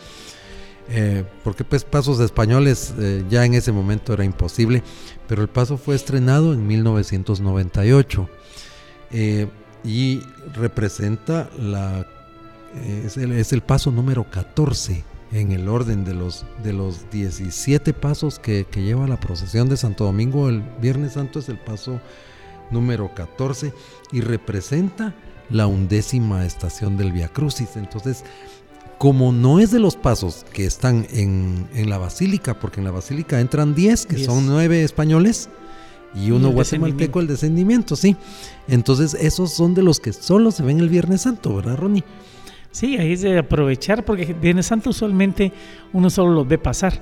Eh, 0.89 1.25
porque 1.43 1.65
pues 1.65 1.83
pasos 1.83 2.21
españoles 2.21 2.95
ya 3.29 3.45
en 3.45 3.55
ese 3.55 3.73
momento 3.73 4.13
era 4.13 4.25
imposible, 4.25 4.85
pero 5.27 5.43
el 5.43 5.49
paso 5.49 5.79
fue 5.79 5.97
estrenado 5.97 6.55
en 6.55 6.65
1998 6.65 8.29
y 9.83 10.21
representa 10.55 11.51
la 11.59 12.07
es 13.05 13.17
el, 13.17 13.33
es 13.33 13.53
el 13.53 13.63
paso 13.63 13.91
número 13.91 14.31
14 14.31 15.16
en 15.41 15.53
el 15.53 15.69
orden 15.69 16.05
de 16.05 16.15
los, 16.15 16.45
de 16.63 16.73
los 16.73 17.11
17 17.11 17.93
pasos 17.93 18.39
que, 18.39 18.67
lleva 18.75 19.07
la 19.07 19.21
procesión 19.21 19.69
de 19.69 19.77
Santo 19.77 20.05
Domingo. 20.05 20.49
El 20.49 20.63
Viernes 20.81 21.13
Santo 21.13 21.39
es 21.39 21.49
el 21.49 21.59
paso 21.59 22.01
número 22.71 23.15
14 23.15 23.73
y 24.13 24.21
representa 24.21 25.15
la 25.51 25.67
undécima 25.67 26.45
estación 26.45 26.97
del 26.97 27.13
Via 27.13 27.29
Crucis. 27.29 27.77
Entonces, 27.77 28.25
como 28.99 29.31
no 29.33 29.61
es 29.61 29.71
de 29.71 29.79
los 29.79 29.97
pasos 29.97 30.45
que 30.53 30.65
están 30.65 31.07
en, 31.11 31.69
la 31.89 31.99
basílica, 31.99 32.59
porque 32.59 32.81
en 32.81 32.85
la 32.85 32.91
basílica 32.91 33.41
entran 33.41 33.75
10, 33.75 34.07
que 34.07 34.25
son 34.25 34.47
9 34.47 34.85
españoles, 34.85 35.51
y 36.15 36.31
uno 36.31 36.51
guatemalteco, 36.51 37.21
el 37.21 37.27
descendimiento, 37.27 37.95
sí. 37.95 38.17
Entonces, 38.69 39.13
esos 39.21 39.53
son 39.53 39.75
de 39.75 39.83
los 39.83 40.01
que 40.01 40.15
solo 40.15 40.51
se 40.51 40.63
ven 40.63 40.81
el 40.81 40.89
Viernes 40.89 41.23
Santo, 41.23 41.55
¿verdad, 41.55 41.77
Ronnie? 41.77 42.05
Sí, 42.77 42.99
ahí 42.99 43.15
es 43.15 43.23
de 43.23 43.39
aprovechar 43.39 44.05
porque 44.05 44.35
Viernes 44.35 44.67
Santo 44.67 44.91
usualmente 44.91 45.51
uno 45.95 46.11
solo 46.11 46.35
los 46.35 46.47
ve 46.47 46.59
pasar 46.59 47.01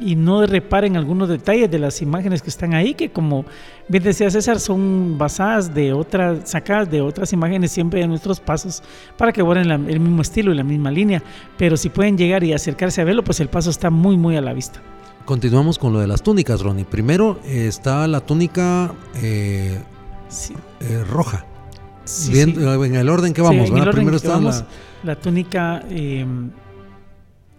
y 0.00 0.16
no 0.16 0.46
reparen 0.46 0.96
algunos 0.96 1.28
detalles 1.28 1.70
de 1.70 1.78
las 1.78 2.00
imágenes 2.00 2.40
que 2.40 2.48
están 2.48 2.72
ahí, 2.72 2.94
que 2.94 3.10
como 3.10 3.44
bien 3.86 4.02
decía 4.02 4.30
César, 4.30 4.58
son 4.58 5.18
basadas 5.18 5.74
de 5.74 5.92
otras, 5.92 6.48
sacadas 6.48 6.90
de 6.90 7.02
otras 7.02 7.34
imágenes 7.34 7.70
siempre 7.70 8.00
de 8.00 8.08
nuestros 8.08 8.40
pasos 8.40 8.82
para 9.18 9.30
que 9.30 9.42
guarden 9.42 9.70
el 9.90 10.00
mismo 10.00 10.22
estilo 10.22 10.52
y 10.52 10.54
la 10.54 10.64
misma 10.64 10.90
línea. 10.90 11.22
Pero 11.58 11.76
si 11.76 11.90
pueden 11.90 12.16
llegar 12.16 12.42
y 12.42 12.54
acercarse 12.54 13.02
a 13.02 13.04
verlo, 13.04 13.22
pues 13.22 13.40
el 13.40 13.50
paso 13.50 13.68
está 13.68 13.90
muy, 13.90 14.16
muy 14.16 14.36
a 14.36 14.40
la 14.40 14.54
vista. 14.54 14.80
Continuamos 15.26 15.78
con 15.78 15.92
lo 15.92 15.98
de 15.98 16.06
las 16.06 16.22
túnicas, 16.22 16.62
Ronnie. 16.62 16.86
Primero 16.86 17.40
está 17.44 18.08
la 18.08 18.22
túnica 18.22 18.94
eh, 19.16 19.82
eh, 20.80 21.04
roja. 21.06 21.44
Bien, 22.30 22.54
En 22.58 22.94
el 22.94 23.08
orden 23.08 23.32
que 23.32 23.42
vamos, 23.42 23.70
Primero 23.70 24.16
está 24.16 24.40
la 24.40 24.66
la 25.02 25.16
túnica... 25.16 25.82
Eh, 25.88 26.26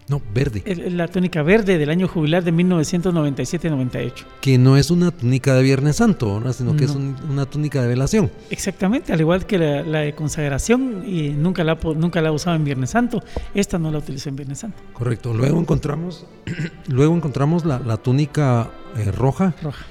no, 0.08 0.20
verde. 0.34 0.62
la 0.90 1.08
túnica 1.08 1.42
verde 1.42 1.78
del 1.78 1.88
año 1.88 2.06
jubilar 2.08 2.42
de 2.44 2.52
1997-98. 2.52 4.12
Que 4.40 4.58
no 4.58 4.76
es 4.76 4.90
una 4.90 5.10
túnica 5.10 5.54
de 5.54 5.62
Viernes 5.62 5.96
Santo, 5.96 6.42
sino 6.52 6.76
que 6.76 6.84
es 6.84 6.90
una 6.90 7.46
túnica 7.46 7.80
de 7.80 7.88
velación. 7.88 8.30
Exactamente, 8.50 9.12
al 9.12 9.20
igual 9.20 9.46
que 9.46 9.58
la, 9.58 10.00
de 10.00 10.12
consagración, 10.14 11.04
y 11.06 11.30
nunca 11.30 11.64
la, 11.64 11.78
nunca 11.96 12.20
la 12.20 12.32
usaba 12.32 12.56
en 12.56 12.64
Viernes 12.64 12.90
Santo. 12.90 13.22
Esta 13.54 13.78
no 13.78 13.90
la 13.90 13.98
utilizó 13.98 14.28
en 14.28 14.36
Viernes 14.36 14.58
Santo. 14.58 14.76
Correcto. 14.92 15.32
Luego 15.32 15.58
encontramos, 15.58 16.26
luego 16.88 17.16
encontramos 17.16 17.64
la, 17.64 17.96
túnica 17.96 18.70
eh, 18.96 19.10
roja, 19.12 19.54
roja, 19.62 19.86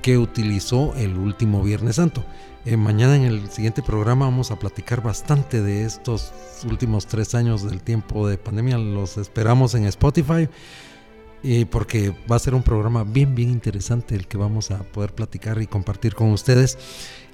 que 0.00 0.16
utilizó 0.16 0.94
el 0.94 1.16
último 1.18 1.62
Viernes 1.62 1.96
Santo. 1.96 2.24
Eh, 2.70 2.76
mañana 2.76 3.16
en 3.16 3.22
el 3.22 3.48
siguiente 3.48 3.82
programa 3.82 4.26
vamos 4.26 4.50
a 4.50 4.58
platicar 4.58 5.02
bastante 5.02 5.62
de 5.62 5.86
estos 5.86 6.34
últimos 6.68 7.06
tres 7.06 7.34
años 7.34 7.62
del 7.62 7.80
tiempo 7.80 8.28
de 8.28 8.36
pandemia. 8.36 8.76
Los 8.76 9.16
esperamos 9.16 9.74
en 9.74 9.86
Spotify. 9.86 10.50
Y 11.42 11.66
porque 11.66 12.12
va 12.30 12.36
a 12.36 12.38
ser 12.38 12.54
un 12.54 12.62
programa 12.62 13.04
bien, 13.04 13.34
bien 13.34 13.50
interesante 13.50 14.16
el 14.16 14.26
que 14.26 14.36
vamos 14.36 14.70
a 14.70 14.82
poder 14.82 15.14
platicar 15.14 15.60
y 15.62 15.66
compartir 15.66 16.14
con 16.14 16.30
ustedes. 16.32 16.78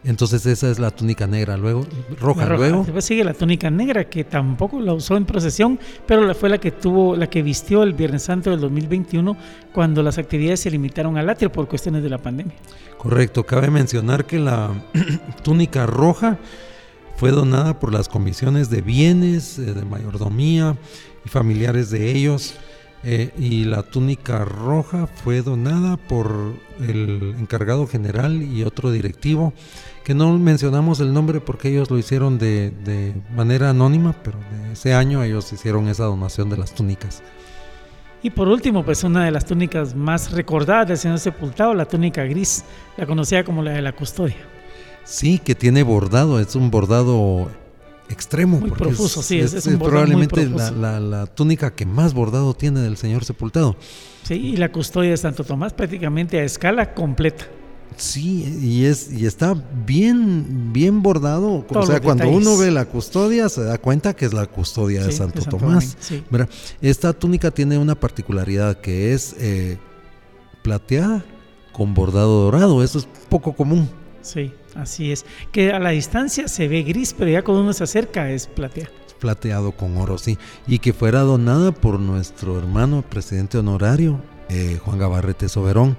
Entonces 0.05 0.45
esa 0.45 0.71
es 0.71 0.79
la 0.79 0.91
túnica 0.91 1.27
negra, 1.27 1.57
luego 1.57 1.87
roja, 2.21 2.47
luego. 2.47 2.83
Después 2.83 3.07
sigue 3.07 3.25
la 3.25 3.33
túnica 3.33 3.71
negra 3.71 4.05
que 4.05 4.23
tampoco 4.25 4.79
la 4.79 4.93
usó 4.93 5.17
en 5.17 5.25
procesión, 5.25 5.79
pero 6.07 6.35
fue 6.35 6.51
la 6.51 6.59
que 6.59 6.71
tuvo, 6.71 7.17
la 7.17 7.29
que 7.31 7.43
vistió 7.43 7.83
el 7.83 7.95
Viernes 7.95 8.25
Santo 8.25 8.51
del 8.51 8.61
2021 8.61 9.35
cuando 9.73 10.03
las 10.03 10.19
actividades 10.19 10.61
se 10.61 10.71
limitaron 10.71 11.17
al 11.17 11.31
atrio 11.31 11.51
por 11.51 11.67
cuestiones 11.69 12.03
de 12.03 12.11
la 12.11 12.19
pandemia. 12.19 12.55
Correcto, 12.99 13.45
cabe 13.45 13.71
mencionar 13.71 14.27
que 14.27 14.39
la 14.39 14.73
túnica 15.43 15.87
roja 15.87 16.39
fue 17.17 17.31
donada 17.31 17.79
por 17.79 17.91
las 17.91 18.09
comisiones 18.09 18.69
de 18.69 18.83
bienes, 18.83 19.59
eh, 19.59 19.73
de 19.73 19.85
mayordomía 19.87 20.77
y 21.25 21.31
familiares 21.31 21.89
de 21.89 22.11
ellos. 22.11 22.57
Eh, 23.07 23.31
y 23.37 23.65
la 23.65 23.83
túnica 23.83 24.47
roja 24.47 25.07
fue 25.07 25.43
donada 25.43 25.99
por 25.99 26.55
el 26.81 27.35
encargado 27.39 27.87
general 27.87 28.43
y 28.43 28.65
otro 28.65 28.91
directivo, 28.91 29.53
que 30.05 30.15
no 30.15 30.39
mencionamos 30.39 31.01
el 31.01 31.13
nombre 31.13 31.41
porque 31.41 31.69
ellos 31.69 31.91
lo 31.91 31.99
hicieron 31.99 32.39
de, 32.39 32.71
de 32.71 33.15
manera 33.37 33.71
anónima, 33.71 34.15
pero 34.23 34.39
de 34.39 34.73
ese 34.73 34.95
año 34.95 35.23
ellos 35.23 35.53
hicieron 35.53 35.89
esa 35.89 36.05
donación 36.05 36.49
de 36.49 36.57
las 36.57 36.75
túnicas. 36.75 37.23
Y 38.23 38.31
por 38.31 38.49
último, 38.49 38.83
pues 38.83 39.05
una 39.05 39.27
de 39.27 39.31
las 39.31 39.45
túnicas 39.45 39.95
más 39.95 40.33
recordadas 40.33 40.89
del 40.89 40.97
Señor 40.97 41.19
Sepultado, 41.19 41.75
la 41.75 41.85
túnica 41.85 42.25
gris, 42.25 42.65
la 42.97 43.05
conocida 43.05 43.45
como 43.45 43.63
la 43.63 43.73
de 43.73 43.83
la 43.83 43.93
custodia. 43.93 44.37
Sí, 45.05 45.39
que 45.39 45.55
tiene 45.55 45.83
bordado, 45.83 46.41
es 46.41 46.57
un 46.57 46.71
bordado 46.71 47.51
extremo. 48.09 48.61
Muy 48.61 48.71
profuso, 48.71 49.23
sí, 49.23 49.41
es, 49.41 49.69
probablemente 49.79 50.49
la, 50.49 51.27
túnica 51.27 51.75
que 51.75 51.87
más 51.87 52.15
bordado 52.15 52.55
tiene 52.55 52.81
del 52.81 52.97
Señor 52.97 53.25
Sepultado. 53.25 53.77
Sí, 54.23 54.35
y 54.35 54.57
la 54.57 54.73
custodia 54.73 55.11
de 55.11 55.17
Santo 55.17 55.45
Tomás 55.45 55.73
prácticamente 55.73 56.39
a 56.39 56.45
escala 56.45 56.95
completa. 56.95 57.47
Sí, 57.97 58.59
y 58.61 58.87
es 58.87 59.13
y 59.13 59.25
está 59.25 59.55
bien 59.87 60.73
bien 60.73 61.01
bordado, 61.01 61.65
o 61.69 61.87
sea, 61.87 62.01
cuando 62.01 62.29
uno 62.29 62.57
ve 62.59 62.73
la 62.73 62.87
custodia 62.87 63.49
se 63.49 63.63
da 63.63 63.79
cuenta 63.79 64.15
que 64.15 64.25
es 64.25 64.33
la 64.33 64.47
custodia 64.47 65.05
de 65.05 65.13
Santo, 65.13 65.43
Tomás. 65.45 65.97
Esta 66.81 67.13
túnica 67.13 67.53
tiene 67.53 67.79
una 67.79 67.95
particularidad 67.95 68.81
que 68.81 69.13
es 69.13 69.37
eh, 69.39 69.79
plateada 70.63 71.25
con 71.73 71.95
bordado 71.95 72.45
dorado, 72.45 72.83
eso 72.83 72.99
es 72.99 73.07
poco 73.29 73.53
común. 73.53 73.89
Sí, 74.25 74.53
así 74.75 75.13
es. 75.13 75.27
Que 75.53 75.73
a 75.73 75.79
la 75.79 75.91
distancia 75.91 76.49
se 76.49 76.67
ve 76.67 76.83
gris, 76.83 77.15
pero 77.17 77.31
ya 77.31 77.43
cuando 77.43 77.63
uno 77.63 77.75
se 77.75 77.85
acerca 77.85 78.31
es 78.31 78.47
plateado. 78.47 78.91
Plateado 79.21 79.73
con 79.73 79.97
oro, 79.99 80.17
sí. 80.17 80.39
Y 80.67 80.79
que 80.79 80.95
fuera 80.95 81.21
donada 81.21 81.73
por 81.73 82.01
nuestro 82.01 82.59
hermano 82.59 83.03
presidente 83.03 83.59
honorario, 83.59 84.19
eh, 84.49 84.81
Juan 84.83 84.99
Gabarrete 84.99 85.51
Soberón 85.51 85.97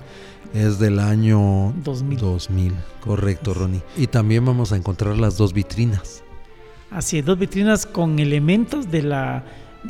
es 0.55 0.79
del 0.79 0.99
año 0.99 1.71
2000. 1.83 2.19
2000. 2.19 2.73
Correcto, 2.99 3.53
Ronnie. 3.53 3.83
Y 3.95 4.07
también 4.07 4.43
vamos 4.43 4.71
a 4.71 4.75
encontrar 4.75 5.17
las 5.17 5.37
dos 5.37 5.53
vitrinas. 5.53 6.23
Así 6.89 7.19
es, 7.19 7.25
dos 7.25 7.37
vitrinas 7.37 7.85
con 7.85 8.17
elementos 8.17 8.89
de 8.89 9.03
la 9.03 9.43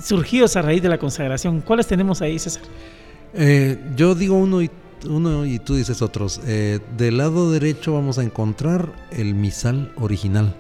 surgidos 0.04 0.58
a 0.58 0.62
raíz 0.62 0.82
de 0.82 0.90
la 0.90 0.98
consagración. 0.98 1.62
¿Cuáles 1.62 1.88
tenemos 1.88 2.22
ahí, 2.22 2.38
César? 2.38 2.64
Eh, 3.34 3.80
yo 3.96 4.14
digo 4.14 4.36
uno 4.36 4.62
y 4.62 4.70
uno 5.08 5.46
y 5.46 5.60
tú 5.60 5.76
dices 5.76 6.02
otros. 6.02 6.42
Eh, 6.46 6.80
del 6.98 7.18
lado 7.18 7.52
derecho 7.52 7.94
vamos 7.94 8.18
a 8.18 8.24
encontrar 8.24 8.94
el 9.12 9.36
misal 9.36 9.94
original, 9.98 10.56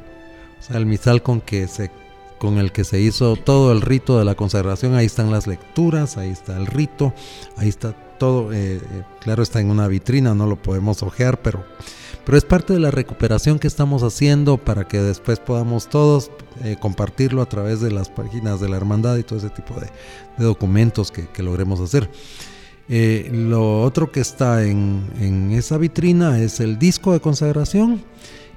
o 0.59 0.63
sea, 0.63 0.77
el 0.77 0.85
misal 0.85 1.21
con 1.21 1.41
que 1.41 1.67
se 1.67 1.91
con 2.39 2.57
el 2.57 2.73
que 2.73 2.83
se 2.83 2.99
hizo 2.99 3.37
todo 3.37 3.71
el 3.71 3.81
rito 3.81 4.19
de 4.19 4.25
la 4.25 4.35
consagración. 4.35 4.93
Ahí 4.93 5.05
están 5.05 5.31
las 5.31 5.47
lecturas, 5.47 6.17
ahí 6.17 6.29
está 6.29 6.57
el 6.57 6.67
rito, 6.67 7.13
ahí 7.55 7.69
está 7.69 7.93
todo, 8.19 8.51
eh, 8.51 8.75
eh, 8.75 8.81
claro, 9.21 9.41
está 9.41 9.61
en 9.61 9.69
una 9.69 9.87
vitrina, 9.87 10.35
no 10.35 10.45
lo 10.45 10.61
podemos 10.61 11.01
ojear, 11.01 11.41
pero, 11.41 11.63
pero 12.25 12.37
es 12.37 12.43
parte 12.43 12.73
de 12.73 12.79
la 12.79 12.91
recuperación 12.91 13.57
que 13.57 13.67
estamos 13.67 14.03
haciendo 14.03 14.57
para 14.57 14.85
que 14.85 14.99
después 14.99 15.39
podamos 15.39 15.87
todos 15.87 16.29
compartirlo 16.79 17.41
a 17.41 17.47
través 17.47 17.81
de 17.81 17.91
las 17.91 18.09
páginas 18.09 18.61
de 18.61 18.69
la 18.69 18.77
hermandad 18.77 19.17
y 19.17 19.23
todo 19.23 19.39
ese 19.39 19.49
tipo 19.49 19.75
de, 19.79 19.89
documentos 20.37 21.11
que, 21.11 21.43
logremos 21.43 21.79
hacer. 21.79 22.09
Lo 22.87 23.81
otro 23.81 24.11
que 24.11 24.19
está 24.19 24.63
en, 24.63 25.05
en 25.19 25.51
esa 25.51 25.77
vitrina 25.77 26.39
es 26.39 26.59
el 26.59 26.77
disco 26.77 27.13
de 27.13 27.19
consagración 27.19 28.03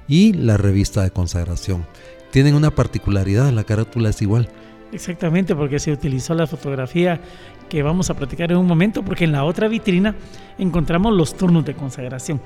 y 0.07 0.33
la 0.33 0.57
revista 0.57 1.03
de 1.03 1.11
consagración. 1.11 1.85
Tienen 2.31 2.55
una 2.55 2.71
particularidad, 2.71 3.51
la 3.51 3.63
carátula 3.63 4.09
es 4.09 4.21
igual. 4.21 4.49
Exactamente, 4.91 5.55
porque 5.55 5.79
se 5.79 5.91
utilizó 5.91 6.33
la 6.33 6.47
fotografía 6.47 7.21
que 7.69 7.83
vamos 7.83 8.09
a 8.09 8.15
platicar 8.15 8.51
en 8.51 8.57
un 8.57 8.65
momento, 8.65 9.03
porque 9.03 9.25
en 9.25 9.31
la 9.31 9.43
otra 9.43 9.67
vitrina 9.67 10.15
encontramos 10.57 11.13
los 11.15 11.35
turnos 11.35 11.63
de 11.63 11.75
consagración. 11.75 12.41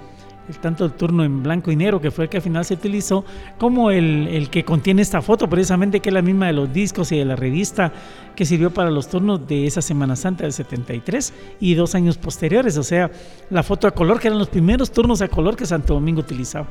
El, 0.50 0.58
tanto 0.60 0.86
el 0.86 0.92
turno 0.92 1.24
en 1.24 1.42
blanco 1.42 1.72
y 1.72 1.76
negro, 1.76 2.02
que 2.02 2.12
fue 2.12 2.26
el 2.26 2.30
que 2.30 2.38
al 2.38 2.44
final 2.44 2.66
se 2.66 2.74
utilizó, 2.74 3.24
como 3.58 3.92
el, 3.92 4.28
el, 4.28 4.50
que 4.50 4.66
contiene 4.66 5.02
esta 5.02 5.22
foto, 5.22 5.50
precisamente 5.50 6.00
que 6.00 6.10
es 6.10 6.14
la 6.14 6.22
misma 6.22 6.48
de 6.48 6.54
los 6.54 6.72
discos 6.74 7.12
y 7.12 7.18
de 7.18 7.26
la 7.26 7.36
revista 7.36 7.92
que 8.36 8.46
sirvió 8.46 8.74
para 8.74 8.92
los 8.92 9.08
turnos 9.08 9.48
de 9.48 9.66
esa 9.66 9.82
Semana 9.82 10.16
Santa 10.16 10.44
del 10.44 10.54
73 10.54 11.34
y 11.60 11.76
dos 11.76 11.96
años 11.96 12.18
posteriores, 12.18 12.78
o 12.78 12.84
sea, 12.84 13.12
la 13.50 13.64
foto 13.64 13.88
a 13.88 13.92
color, 13.92 14.20
que 14.20 14.28
eran 14.28 14.40
los 14.40 14.50
primeros 14.50 14.92
turnos 14.92 15.22
a 15.22 15.28
color 15.28 15.56
que 15.56 15.66
Santo 15.66 15.94
Domingo 15.94 16.22
utilizaba. 16.22 16.68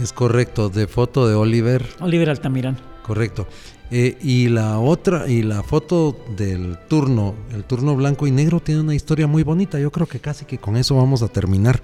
Es 0.00 0.12
correcto, 0.12 0.68
de 0.68 0.86
foto 0.86 1.26
de 1.26 1.34
Oliver. 1.34 1.86
Oliver 2.00 2.28
Altamirano. 2.28 2.76
Correcto. 3.02 3.46
Eh, 3.90 4.18
y 4.20 4.48
la 4.48 4.78
otra, 4.80 5.28
y 5.28 5.42
la 5.42 5.62
foto 5.62 6.16
del 6.36 6.76
turno, 6.88 7.34
el 7.54 7.62
turno 7.64 7.94
blanco 7.94 8.26
y 8.26 8.32
negro 8.32 8.58
tiene 8.60 8.80
una 8.80 8.94
historia 8.94 9.28
muy 9.28 9.44
bonita. 9.44 9.78
Yo 9.78 9.92
creo 9.92 10.06
que 10.06 10.18
casi 10.18 10.44
que 10.44 10.58
con 10.58 10.76
eso 10.76 10.96
vamos 10.96 11.22
a 11.22 11.28
terminar, 11.28 11.80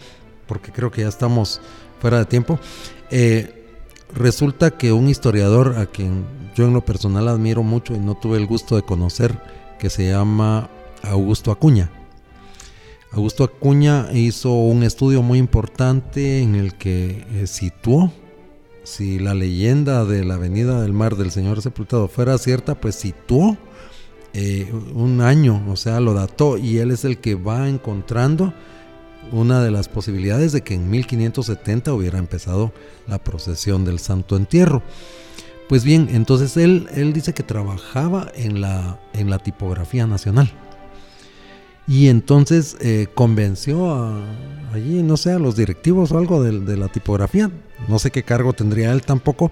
porque 0.53 0.71
creo 0.71 0.91
que 0.91 1.01
ya 1.01 1.09
estamos 1.09 1.63
fuera 1.99 2.19
de 2.19 2.27
tiempo. 2.27 2.61
Eh, 3.11 3.65
resulta 4.15 4.73
que 4.73 4.93
un 4.93 5.09
historiador 5.09 5.77
a 5.79 5.87
quien 5.87 6.27
yo 6.55 6.67
en 6.67 6.75
lo 6.75 6.85
personal 6.85 7.27
admiro 7.29 7.63
mucho 7.63 7.95
y 7.95 7.99
no 7.99 8.17
tuve 8.17 8.37
el 8.37 8.45
gusto 8.45 8.77
de 8.77 8.83
conocer, 8.83 9.41
que 9.79 9.89
se 9.89 10.11
llama 10.11 10.69
Augusto 11.03 11.53
Acuña. 11.53 11.91
Augusto 13.13 13.45
Acuña 13.45 14.09
hizo 14.13 14.53
un 14.53 14.83
estudio 14.83 15.23
muy 15.23 15.39
importante 15.39 16.43
en 16.43 16.55
el 16.55 16.75
que 16.75 17.25
eh, 17.33 17.47
situó 17.47 18.13
si 18.85 19.19
la 19.19 19.33
leyenda 19.33 20.05
de 20.05 20.23
la 20.23 20.35
Avenida 20.35 20.83
del 20.83 20.93
Mar 20.93 21.17
del 21.17 21.31
Señor 21.31 21.63
Sepultado 21.63 22.09
fuera 22.09 22.37
cierta, 22.37 22.75
pues 22.75 22.95
situó 22.97 23.57
eh, 24.35 24.71
un 24.93 25.23
año, 25.23 25.65
o 25.71 25.77
sea, 25.77 25.99
lo 26.01 26.13
dató 26.13 26.59
y 26.59 26.77
él 26.77 26.91
es 26.91 27.07
el 27.07 27.17
que 27.17 27.37
va 27.37 27.71
encontrando 27.71 28.53
una 29.31 29.63
de 29.63 29.71
las 29.71 29.89
posibilidades 29.89 30.53
de 30.53 30.63
que 30.63 30.75
en 30.75 30.91
1570 30.91 31.93
hubiera 31.93 32.19
empezado 32.19 32.73
la 33.07 33.19
procesión 33.19 33.85
del 33.85 33.99
Santo 33.99 34.37
Entierro. 34.37 34.83
Pues 35.69 35.85
bien, 35.85 36.09
entonces 36.11 36.57
él, 36.57 36.89
él 36.95 37.13
dice 37.13 37.33
que 37.33 37.43
trabajaba 37.43 38.31
en 38.35 38.61
la, 38.61 39.01
en 39.13 39.31
la 39.31 39.39
tipografía 39.39 40.07
nacional. 40.07 40.53
Y 41.87 42.09
entonces 42.09 42.77
eh, 42.81 43.09
convenció 43.13 43.93
a, 43.93 44.23
allí, 44.73 45.03
no 45.03 45.17
sé, 45.17 45.33
a 45.33 45.39
los 45.39 45.57
directivos 45.57 46.13
o 46.13 46.19
algo 46.19 46.43
de, 46.43 46.77
la 46.77 46.89
tipografía. 46.89 47.51
No 47.89 47.99
sé 47.99 48.11
qué 48.11 48.23
cargo 48.23 48.53
tendría 48.53 48.93
él 48.93 49.03
tampoco, 49.03 49.51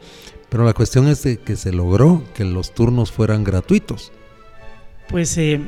pero 0.48 0.64
la 0.64 0.72
cuestión 0.72 1.08
es 1.08 1.26
que 1.44 1.56
se 1.56 1.72
logró 1.72 2.22
que 2.34 2.44
los 2.44 2.72
turnos 2.72 3.10
fueran 3.10 3.42
gratuitos. 3.42 4.12
Pues 5.10 5.36
eh, 5.38 5.60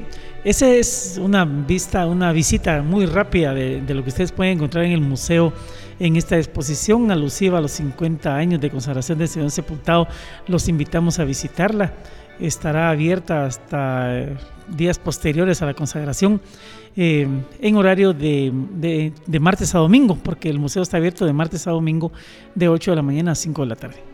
esa 0.45 0.71
es 0.71 1.19
una 1.21 1.45
vista, 1.45 2.07
una 2.07 2.33
visita 2.33 2.83
muy 2.83 3.07
rápida 3.07 3.53
de, 3.53 3.83
lo 3.95 4.03
que 4.03 4.11
ustedes 4.11 4.33
pueden 4.33 4.55
encontrar 4.55 4.85
en 4.85 4.93
el 4.93 5.01
museo 5.01 5.53
en 5.99 6.17
esta 6.17 6.37
exposición 6.37 7.11
alusiva 7.11 7.59
a 7.59 7.61
los 7.61 7.73
50 7.73 8.35
años 8.35 8.61
de 8.61 8.71
consagración 8.71 9.19
del 9.19 9.29
Señor 9.29 9.51
Sepultado. 9.51 10.09
Los 10.47 10.69
invitamos 10.69 11.19
a 11.19 11.25
visitarla 11.25 11.93
estará 12.41 12.91
abierta 12.91 13.47
hasta 13.47 14.19
eh, 14.19 14.37
días 14.69 14.99
posteriores 14.99 15.63
a 15.63 15.67
la 15.67 15.75
consagración 15.75 16.41
eh, 16.97 17.27
en 17.61 17.77
horario 17.77 18.13
de, 18.13 19.13
de, 19.27 19.41
martes 19.41 19.75
a 19.75 19.79
domingo, 19.79 20.19
porque 20.23 20.51
el 20.51 20.59
museo 20.59 20.83
está 20.83 20.97
abierto 20.97 21.25
de 21.25 21.33
martes 21.33 21.67
a 21.67 21.71
domingo 21.71 22.13
de 22.55 22.69
8 22.69 22.93
de 22.93 22.97
la 22.97 23.03
mañana 23.03 23.33
a 23.33 23.35
5 23.35 23.63
de 23.63 23.69
la 23.69 23.77
tarde. 23.77 24.12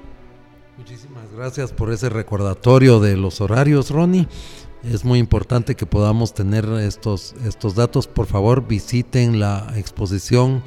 Muchísimas 0.78 1.30
gracias 1.34 1.72
por 1.72 1.92
ese 1.92 2.08
recordatorio 2.08 3.00
de 3.00 3.16
los 3.16 3.40
horarios, 3.40 3.90
Ronnie. 3.90 4.28
Es 4.84 5.04
muy 5.04 5.18
importante 5.18 5.74
que 5.74 5.86
podamos 5.86 6.32
tener 6.32 6.64
estos, 6.66 7.34
estos 7.44 7.74
datos. 7.74 8.06
Por 8.06 8.26
favor, 8.26 8.66
visiten 8.66 9.40
la 9.40 9.72
exposición, 9.76 10.62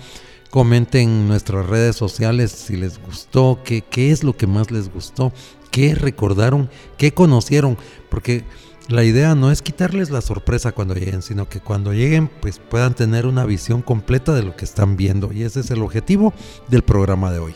comenten 0.49 1.27
nuestras 1.27 1.65
redes 1.65 1.95
sociales 1.95 2.51
si 2.51 2.75
les 2.75 3.01
gustó, 3.01 3.59
qué, 3.63 3.81
qué 3.81 4.11
es 4.11 4.23
lo 4.23 4.35
que 4.35 4.47
más 4.47 4.69
les 4.69 4.93
gustó 4.93 5.31
qué 5.71 5.95
recordaron, 5.95 6.69
qué 6.97 7.13
conocieron, 7.13 7.77
porque 8.09 8.43
la 8.89 9.03
idea 9.03 9.33
no 9.35 9.51
es 9.51 9.61
quitarles 9.61 10.11
la 10.11 10.21
sorpresa 10.21 10.73
cuando 10.73 10.93
lleguen, 10.93 11.21
sino 11.21 11.47
que 11.47 11.61
cuando 11.61 11.93
lleguen 11.93 12.29
pues 12.41 12.59
puedan 12.59 12.93
tener 12.93 13.25
una 13.25 13.45
visión 13.45 13.81
completa 13.81 14.33
de 14.33 14.43
lo 14.43 14.55
que 14.55 14.65
están 14.65 14.97
viendo 14.97 15.31
y 15.31 15.43
ese 15.43 15.61
es 15.61 15.71
el 15.71 15.81
objetivo 15.81 16.33
del 16.67 16.83
programa 16.83 17.31
de 17.31 17.39
hoy. 17.39 17.55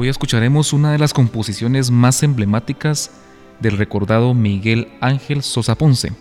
Hoy 0.00 0.08
escucharemos 0.08 0.72
una 0.72 0.92
de 0.92 0.98
las 0.98 1.12
composiciones 1.12 1.90
más 1.90 2.22
emblemáticas 2.22 3.10
del 3.58 3.76
recordado 3.76 4.32
Miguel 4.32 4.86
Ángel 5.00 5.42
Sosa 5.42 5.74
Ponce. 5.74 6.12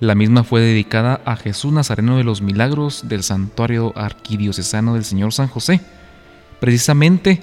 La 0.00 0.16
misma 0.16 0.42
fue 0.42 0.60
dedicada 0.60 1.20
a 1.24 1.36
Jesús 1.36 1.72
Nazareno 1.72 2.16
de 2.16 2.24
los 2.24 2.42
Milagros 2.42 3.04
del 3.06 3.22
Santuario 3.22 3.92
Arquidiocesano 3.96 4.94
del 4.94 5.04
Señor 5.04 5.32
San 5.32 5.46
José, 5.46 5.80
precisamente 6.58 7.40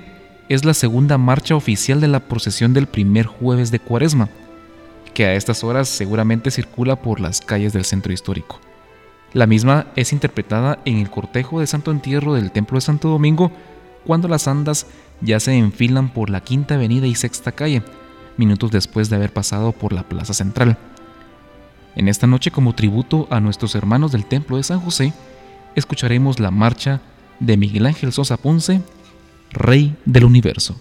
es 0.50 0.66
la 0.66 0.74
segunda 0.74 1.18
marcha 1.18 1.56
oficial 1.56 2.02
de 2.02 2.10
la 2.10 2.20
procesión 2.20 2.74
del 2.74 2.88
primer 2.88 3.26
jueves 3.26 3.72
de 3.72 3.80
Cuaresma, 3.80 4.28
que 5.14 5.28
a 5.28 5.34
estas 5.34 5.64
horas 5.64 5.88
seguramente 5.88 6.52
circula 6.52 6.98
por 6.98 7.22
las 7.22 7.40
calles 7.40 7.72
del 7.72 7.86
centro 7.86 8.12
histórico. 8.12 8.60
La 9.32 9.48
misma 9.48 9.88
es 9.96 10.12
interpretada 10.12 10.80
en 10.84 10.98
el 10.98 11.10
cortejo 11.10 11.62
de 11.62 11.68
Santo 11.68 11.92
Entierro 11.92 12.34
del 12.34 12.52
Templo 12.52 12.76
de 12.76 12.82
Santo 12.82 13.08
Domingo 13.08 13.50
cuando 14.06 14.28
las 14.28 14.48
andas 14.48 14.88
ya 15.22 15.40
se 15.40 15.58
enfilan 15.58 16.10
por 16.10 16.30
la 16.30 16.42
Quinta 16.42 16.76
Avenida 16.76 17.08
y 17.08 17.16
Sexta 17.16 17.52
Calle, 17.52 17.84
minutos 18.38 18.72
después 18.72 19.10
de 19.10 19.16
haber 19.16 19.32
pasado 19.32 19.72
por 19.72 19.94
la 19.94 20.04
Plaza 20.04 20.34
Central. 20.34 20.78
En 21.96 22.08
esta 22.08 22.28
noche, 22.28 22.52
como 22.52 22.74
tributo 22.74 23.28
a 23.30 23.40
nuestros 23.40 23.76
hermanos 23.76 24.12
del 24.12 24.26
Templo 24.26 24.58
de 24.58 24.64
San 24.64 24.80
José, 24.80 25.14
escucharemos 25.76 26.40
la 26.40 26.52
marcha 26.52 27.02
de 27.40 27.58
Miguel 27.58 27.86
Ángel 27.86 28.12
Sosa 28.12 28.38
Ponce 28.38 28.82
Rey 29.52 29.96
del 30.06 30.26
Universo. 30.26 30.76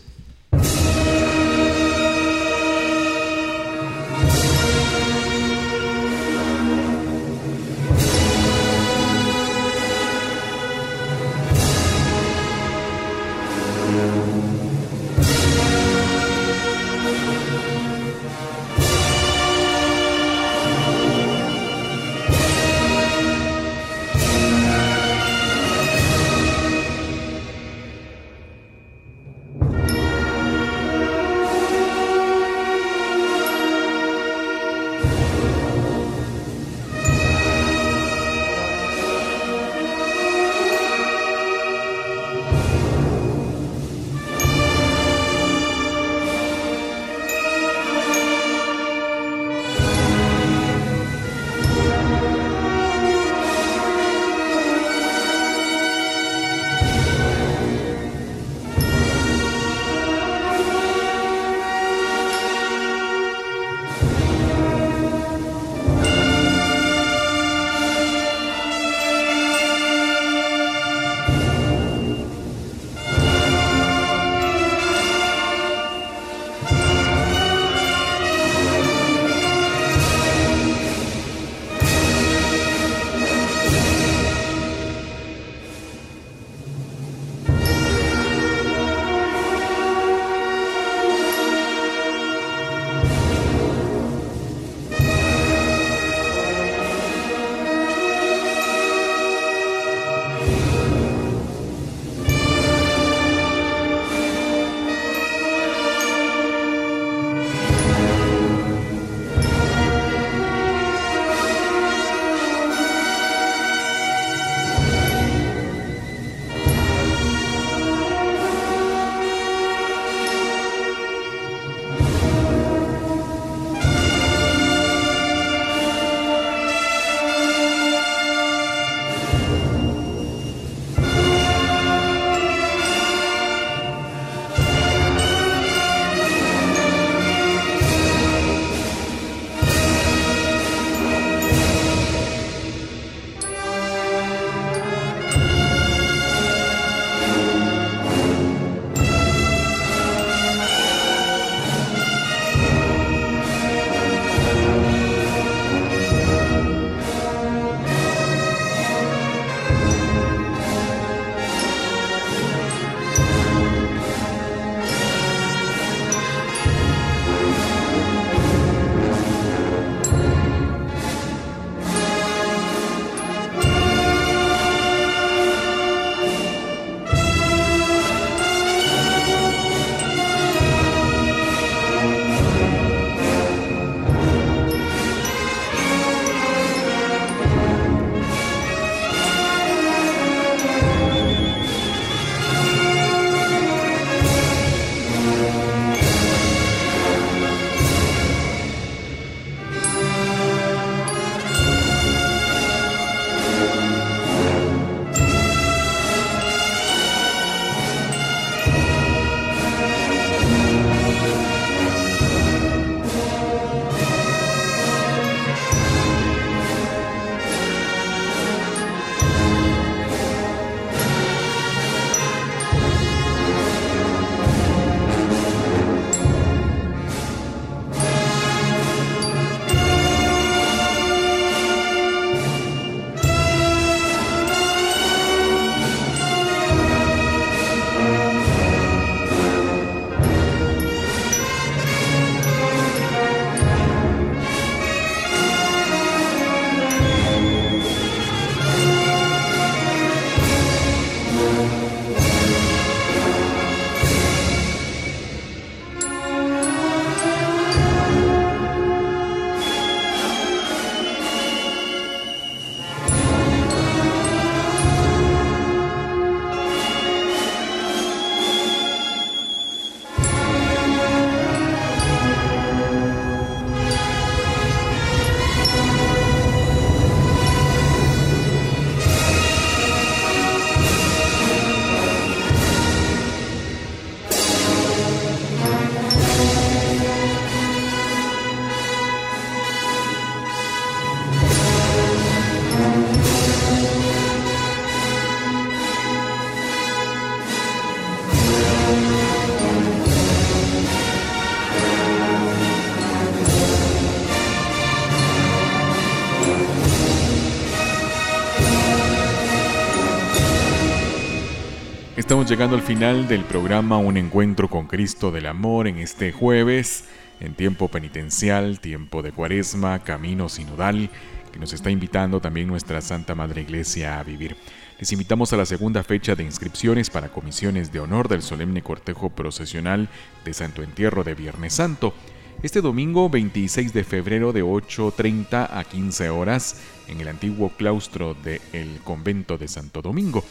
Estamos 312.33 312.49
llegando 312.49 312.77
al 312.77 312.83
final 312.83 313.29
del 313.29 313.45
programa 313.45 313.99
Un 313.99 314.17
Encuentro 314.17 314.67
con 314.71 314.87
Cristo 314.87 315.31
del 315.31 315.45
Amor 315.45 315.87
en 315.87 315.99
este 315.99 316.33
jueves, 316.33 317.05
en 317.41 317.53
tiempo 317.53 317.89
penitencial, 317.89 318.81
tiempo 318.81 319.21
de 319.21 319.33
cuaresma, 319.33 319.99
camino 319.99 320.49
sinodal, 320.49 321.11
que 321.53 321.59
nos 321.59 321.75
está 321.75 321.91
invitando 321.91 322.41
también 322.41 322.69
nuestra 322.69 323.03
Santa 323.03 323.35
Madre 323.35 323.61
Iglesia 323.61 324.19
a 324.19 324.23
vivir. 324.23 324.57
Les 324.99 325.13
invitamos 325.13 325.53
a 325.53 325.59
la 325.59 325.67
segunda 325.67 326.03
fecha 326.03 326.35
de 326.35 326.43
inscripciones 326.43 327.11
para 327.11 327.29
comisiones 327.29 327.93
de 327.93 328.01
honor 328.01 328.29
del 328.29 328.41
solemne 328.41 328.81
cortejo 328.81 329.29
procesional 329.29 330.09
de 330.47 330.55
Santo 330.55 330.83
Entierro 330.83 331.25
de 331.25 331.35
Viernes 331.35 331.75
Santo. 331.75 332.15
Este 332.63 332.81
domingo 332.81 333.29
26 333.29 333.93
de 333.93 334.05
febrero 334.05 334.55
de 334.55 334.65
8.30 334.65 335.69
a 335.71 335.85
15 335.85 336.31
horas 336.31 336.81
en 337.09 337.21
el 337.21 337.29
antiguo 337.29 337.69
claustro 337.77 338.35
del 338.43 339.01
convento 339.05 339.59
de 339.59 339.69
Santo 339.69 340.01
Domingo. 340.01 340.43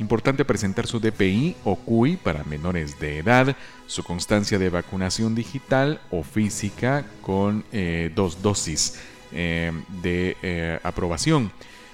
Importante 0.00 0.46
presentar 0.46 0.86
su 0.86 0.98
DPI 0.98 1.56
o 1.62 1.76
CUI 1.76 2.16
para 2.16 2.42
menores 2.44 2.98
de 2.98 3.18
edad, 3.18 3.54
su 3.86 4.02
constancia 4.02 4.58
de 4.58 4.70
vacunación 4.70 5.34
digital 5.34 6.00
o 6.10 6.22
física 6.22 7.04
con 7.20 7.64
eh, 7.70 8.10
dos 8.14 8.40
dosis 8.40 8.98
eh, 9.30 9.70
de 10.02 10.38
eh, 10.42 10.80
aprobación. 10.82 11.52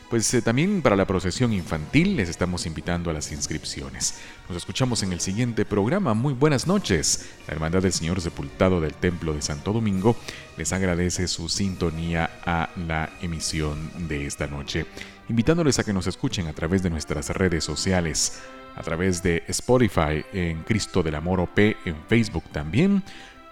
Pues 0.09 0.40
también 0.45 0.83
para 0.83 0.95
la 0.95 1.05
procesión 1.05 1.53
infantil 1.53 2.14
les 2.16 2.29
estamos 2.29 2.64
invitando 2.66 3.11
a 3.11 3.12
las 3.12 3.33
inscripciones. 3.33 4.21
Nos 4.49 4.57
escuchamos 4.57 5.03
en 5.03 5.12
el 5.12 5.19
siguiente 5.19 5.64
programa. 5.64 6.14
Muy 6.14 6.33
buenas 6.33 6.69
noches. 6.69 7.29
La 7.49 7.55
Hermandad 7.55 7.83
del 7.83 7.92
Señor 7.92 8.21
Sepultado 8.21 8.81
del 8.81 8.95
Templo 8.95 9.35
de 9.35 9.42
Santo 9.42 9.73
Domingo 9.73 10.14
les 10.57 10.73
agradece 10.73 11.27
su 11.27 11.49
sintonía 11.49 12.31
a 12.47 12.71
la 12.87 13.11
emisión 13.21 14.07
de 14.07 14.27
esta 14.27 14.47
noche 14.47 14.87
invitándoles 15.29 15.79
a 15.79 15.85
que 15.85 15.93
nos 15.93 16.07
escuchen 16.07 16.47
a 16.47 16.53
través 16.53 16.83
de 16.83 16.91
nuestras 16.91 17.29
redes 17.31 17.65
sociales, 17.65 18.41
a 18.77 18.83
través 18.83 19.23
de 19.23 19.43
Spotify, 19.49 20.25
en 20.33 20.62
Cristo 20.62 21.03
del 21.03 21.15
Amor 21.15 21.41
OP, 21.41 21.59
en 21.59 21.97
Facebook 22.09 22.45
también, 22.53 23.03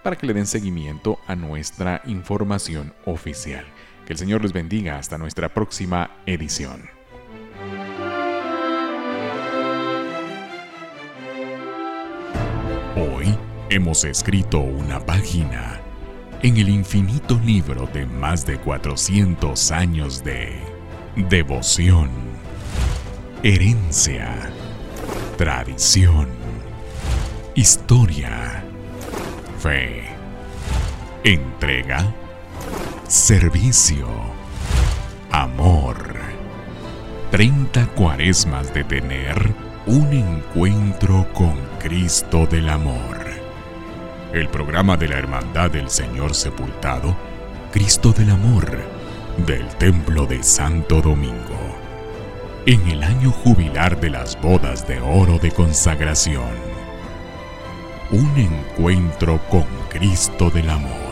para 0.03 0.15
que 0.15 0.27
le 0.27 0.33
den 0.33 0.45
seguimiento 0.45 1.19
a 1.27 1.35
nuestra 1.35 2.01
información 2.05 2.93
oficial. 3.05 3.65
Que 4.05 4.13
el 4.13 4.19
Señor 4.19 4.43
les 4.43 4.53
bendiga 4.53 4.97
hasta 4.97 5.17
nuestra 5.17 5.49
próxima 5.49 6.11
edición. 6.27 6.83
Hoy 12.95 13.35
hemos 13.69 14.03
escrito 14.05 14.59
una 14.59 14.99
página 14.99 15.81
en 16.43 16.57
el 16.57 16.69
infinito 16.69 17.39
libro 17.43 17.89
de 17.91 18.05
más 18.05 18.45
de 18.45 18.59
400 18.59 19.71
años 19.71 20.23
de 20.23 20.74
devoción, 21.15 22.09
herencia, 23.41 24.49
tradición, 25.37 26.27
historia, 27.55 28.65
fe, 29.59 30.03
entrega, 31.23 32.13
servicio, 33.07 34.07
amor. 35.31 36.15
30 37.31 37.87
cuaresmas 37.95 38.73
de 38.73 38.83
tener 38.83 39.53
un 39.87 40.11
encuentro 40.11 41.27
con 41.33 41.55
Cristo 41.79 42.45
del 42.45 42.69
Amor. 42.69 43.19
El 44.33 44.49
programa 44.49 44.97
de 44.97 45.07
la 45.07 45.17
Hermandad 45.17 45.71
del 45.71 45.89
Señor 45.89 46.35
Sepultado, 46.35 47.15
Cristo 47.71 48.11
del 48.11 48.31
Amor 48.31 48.94
del 49.37 49.67
Templo 49.75 50.25
de 50.25 50.41
Santo 50.41 51.01
Domingo, 51.01 51.77
en 52.65 52.87
el 52.87 53.03
año 53.03 53.31
jubilar 53.31 53.99
de 53.99 54.09
las 54.09 54.39
bodas 54.41 54.87
de 54.87 54.99
oro 54.99 55.37
de 55.37 55.51
consagración. 55.51 56.55
Un 58.11 58.31
encuentro 58.37 59.39
con 59.49 59.65
Cristo 59.89 60.49
del 60.49 60.69
Amor. 60.69 61.04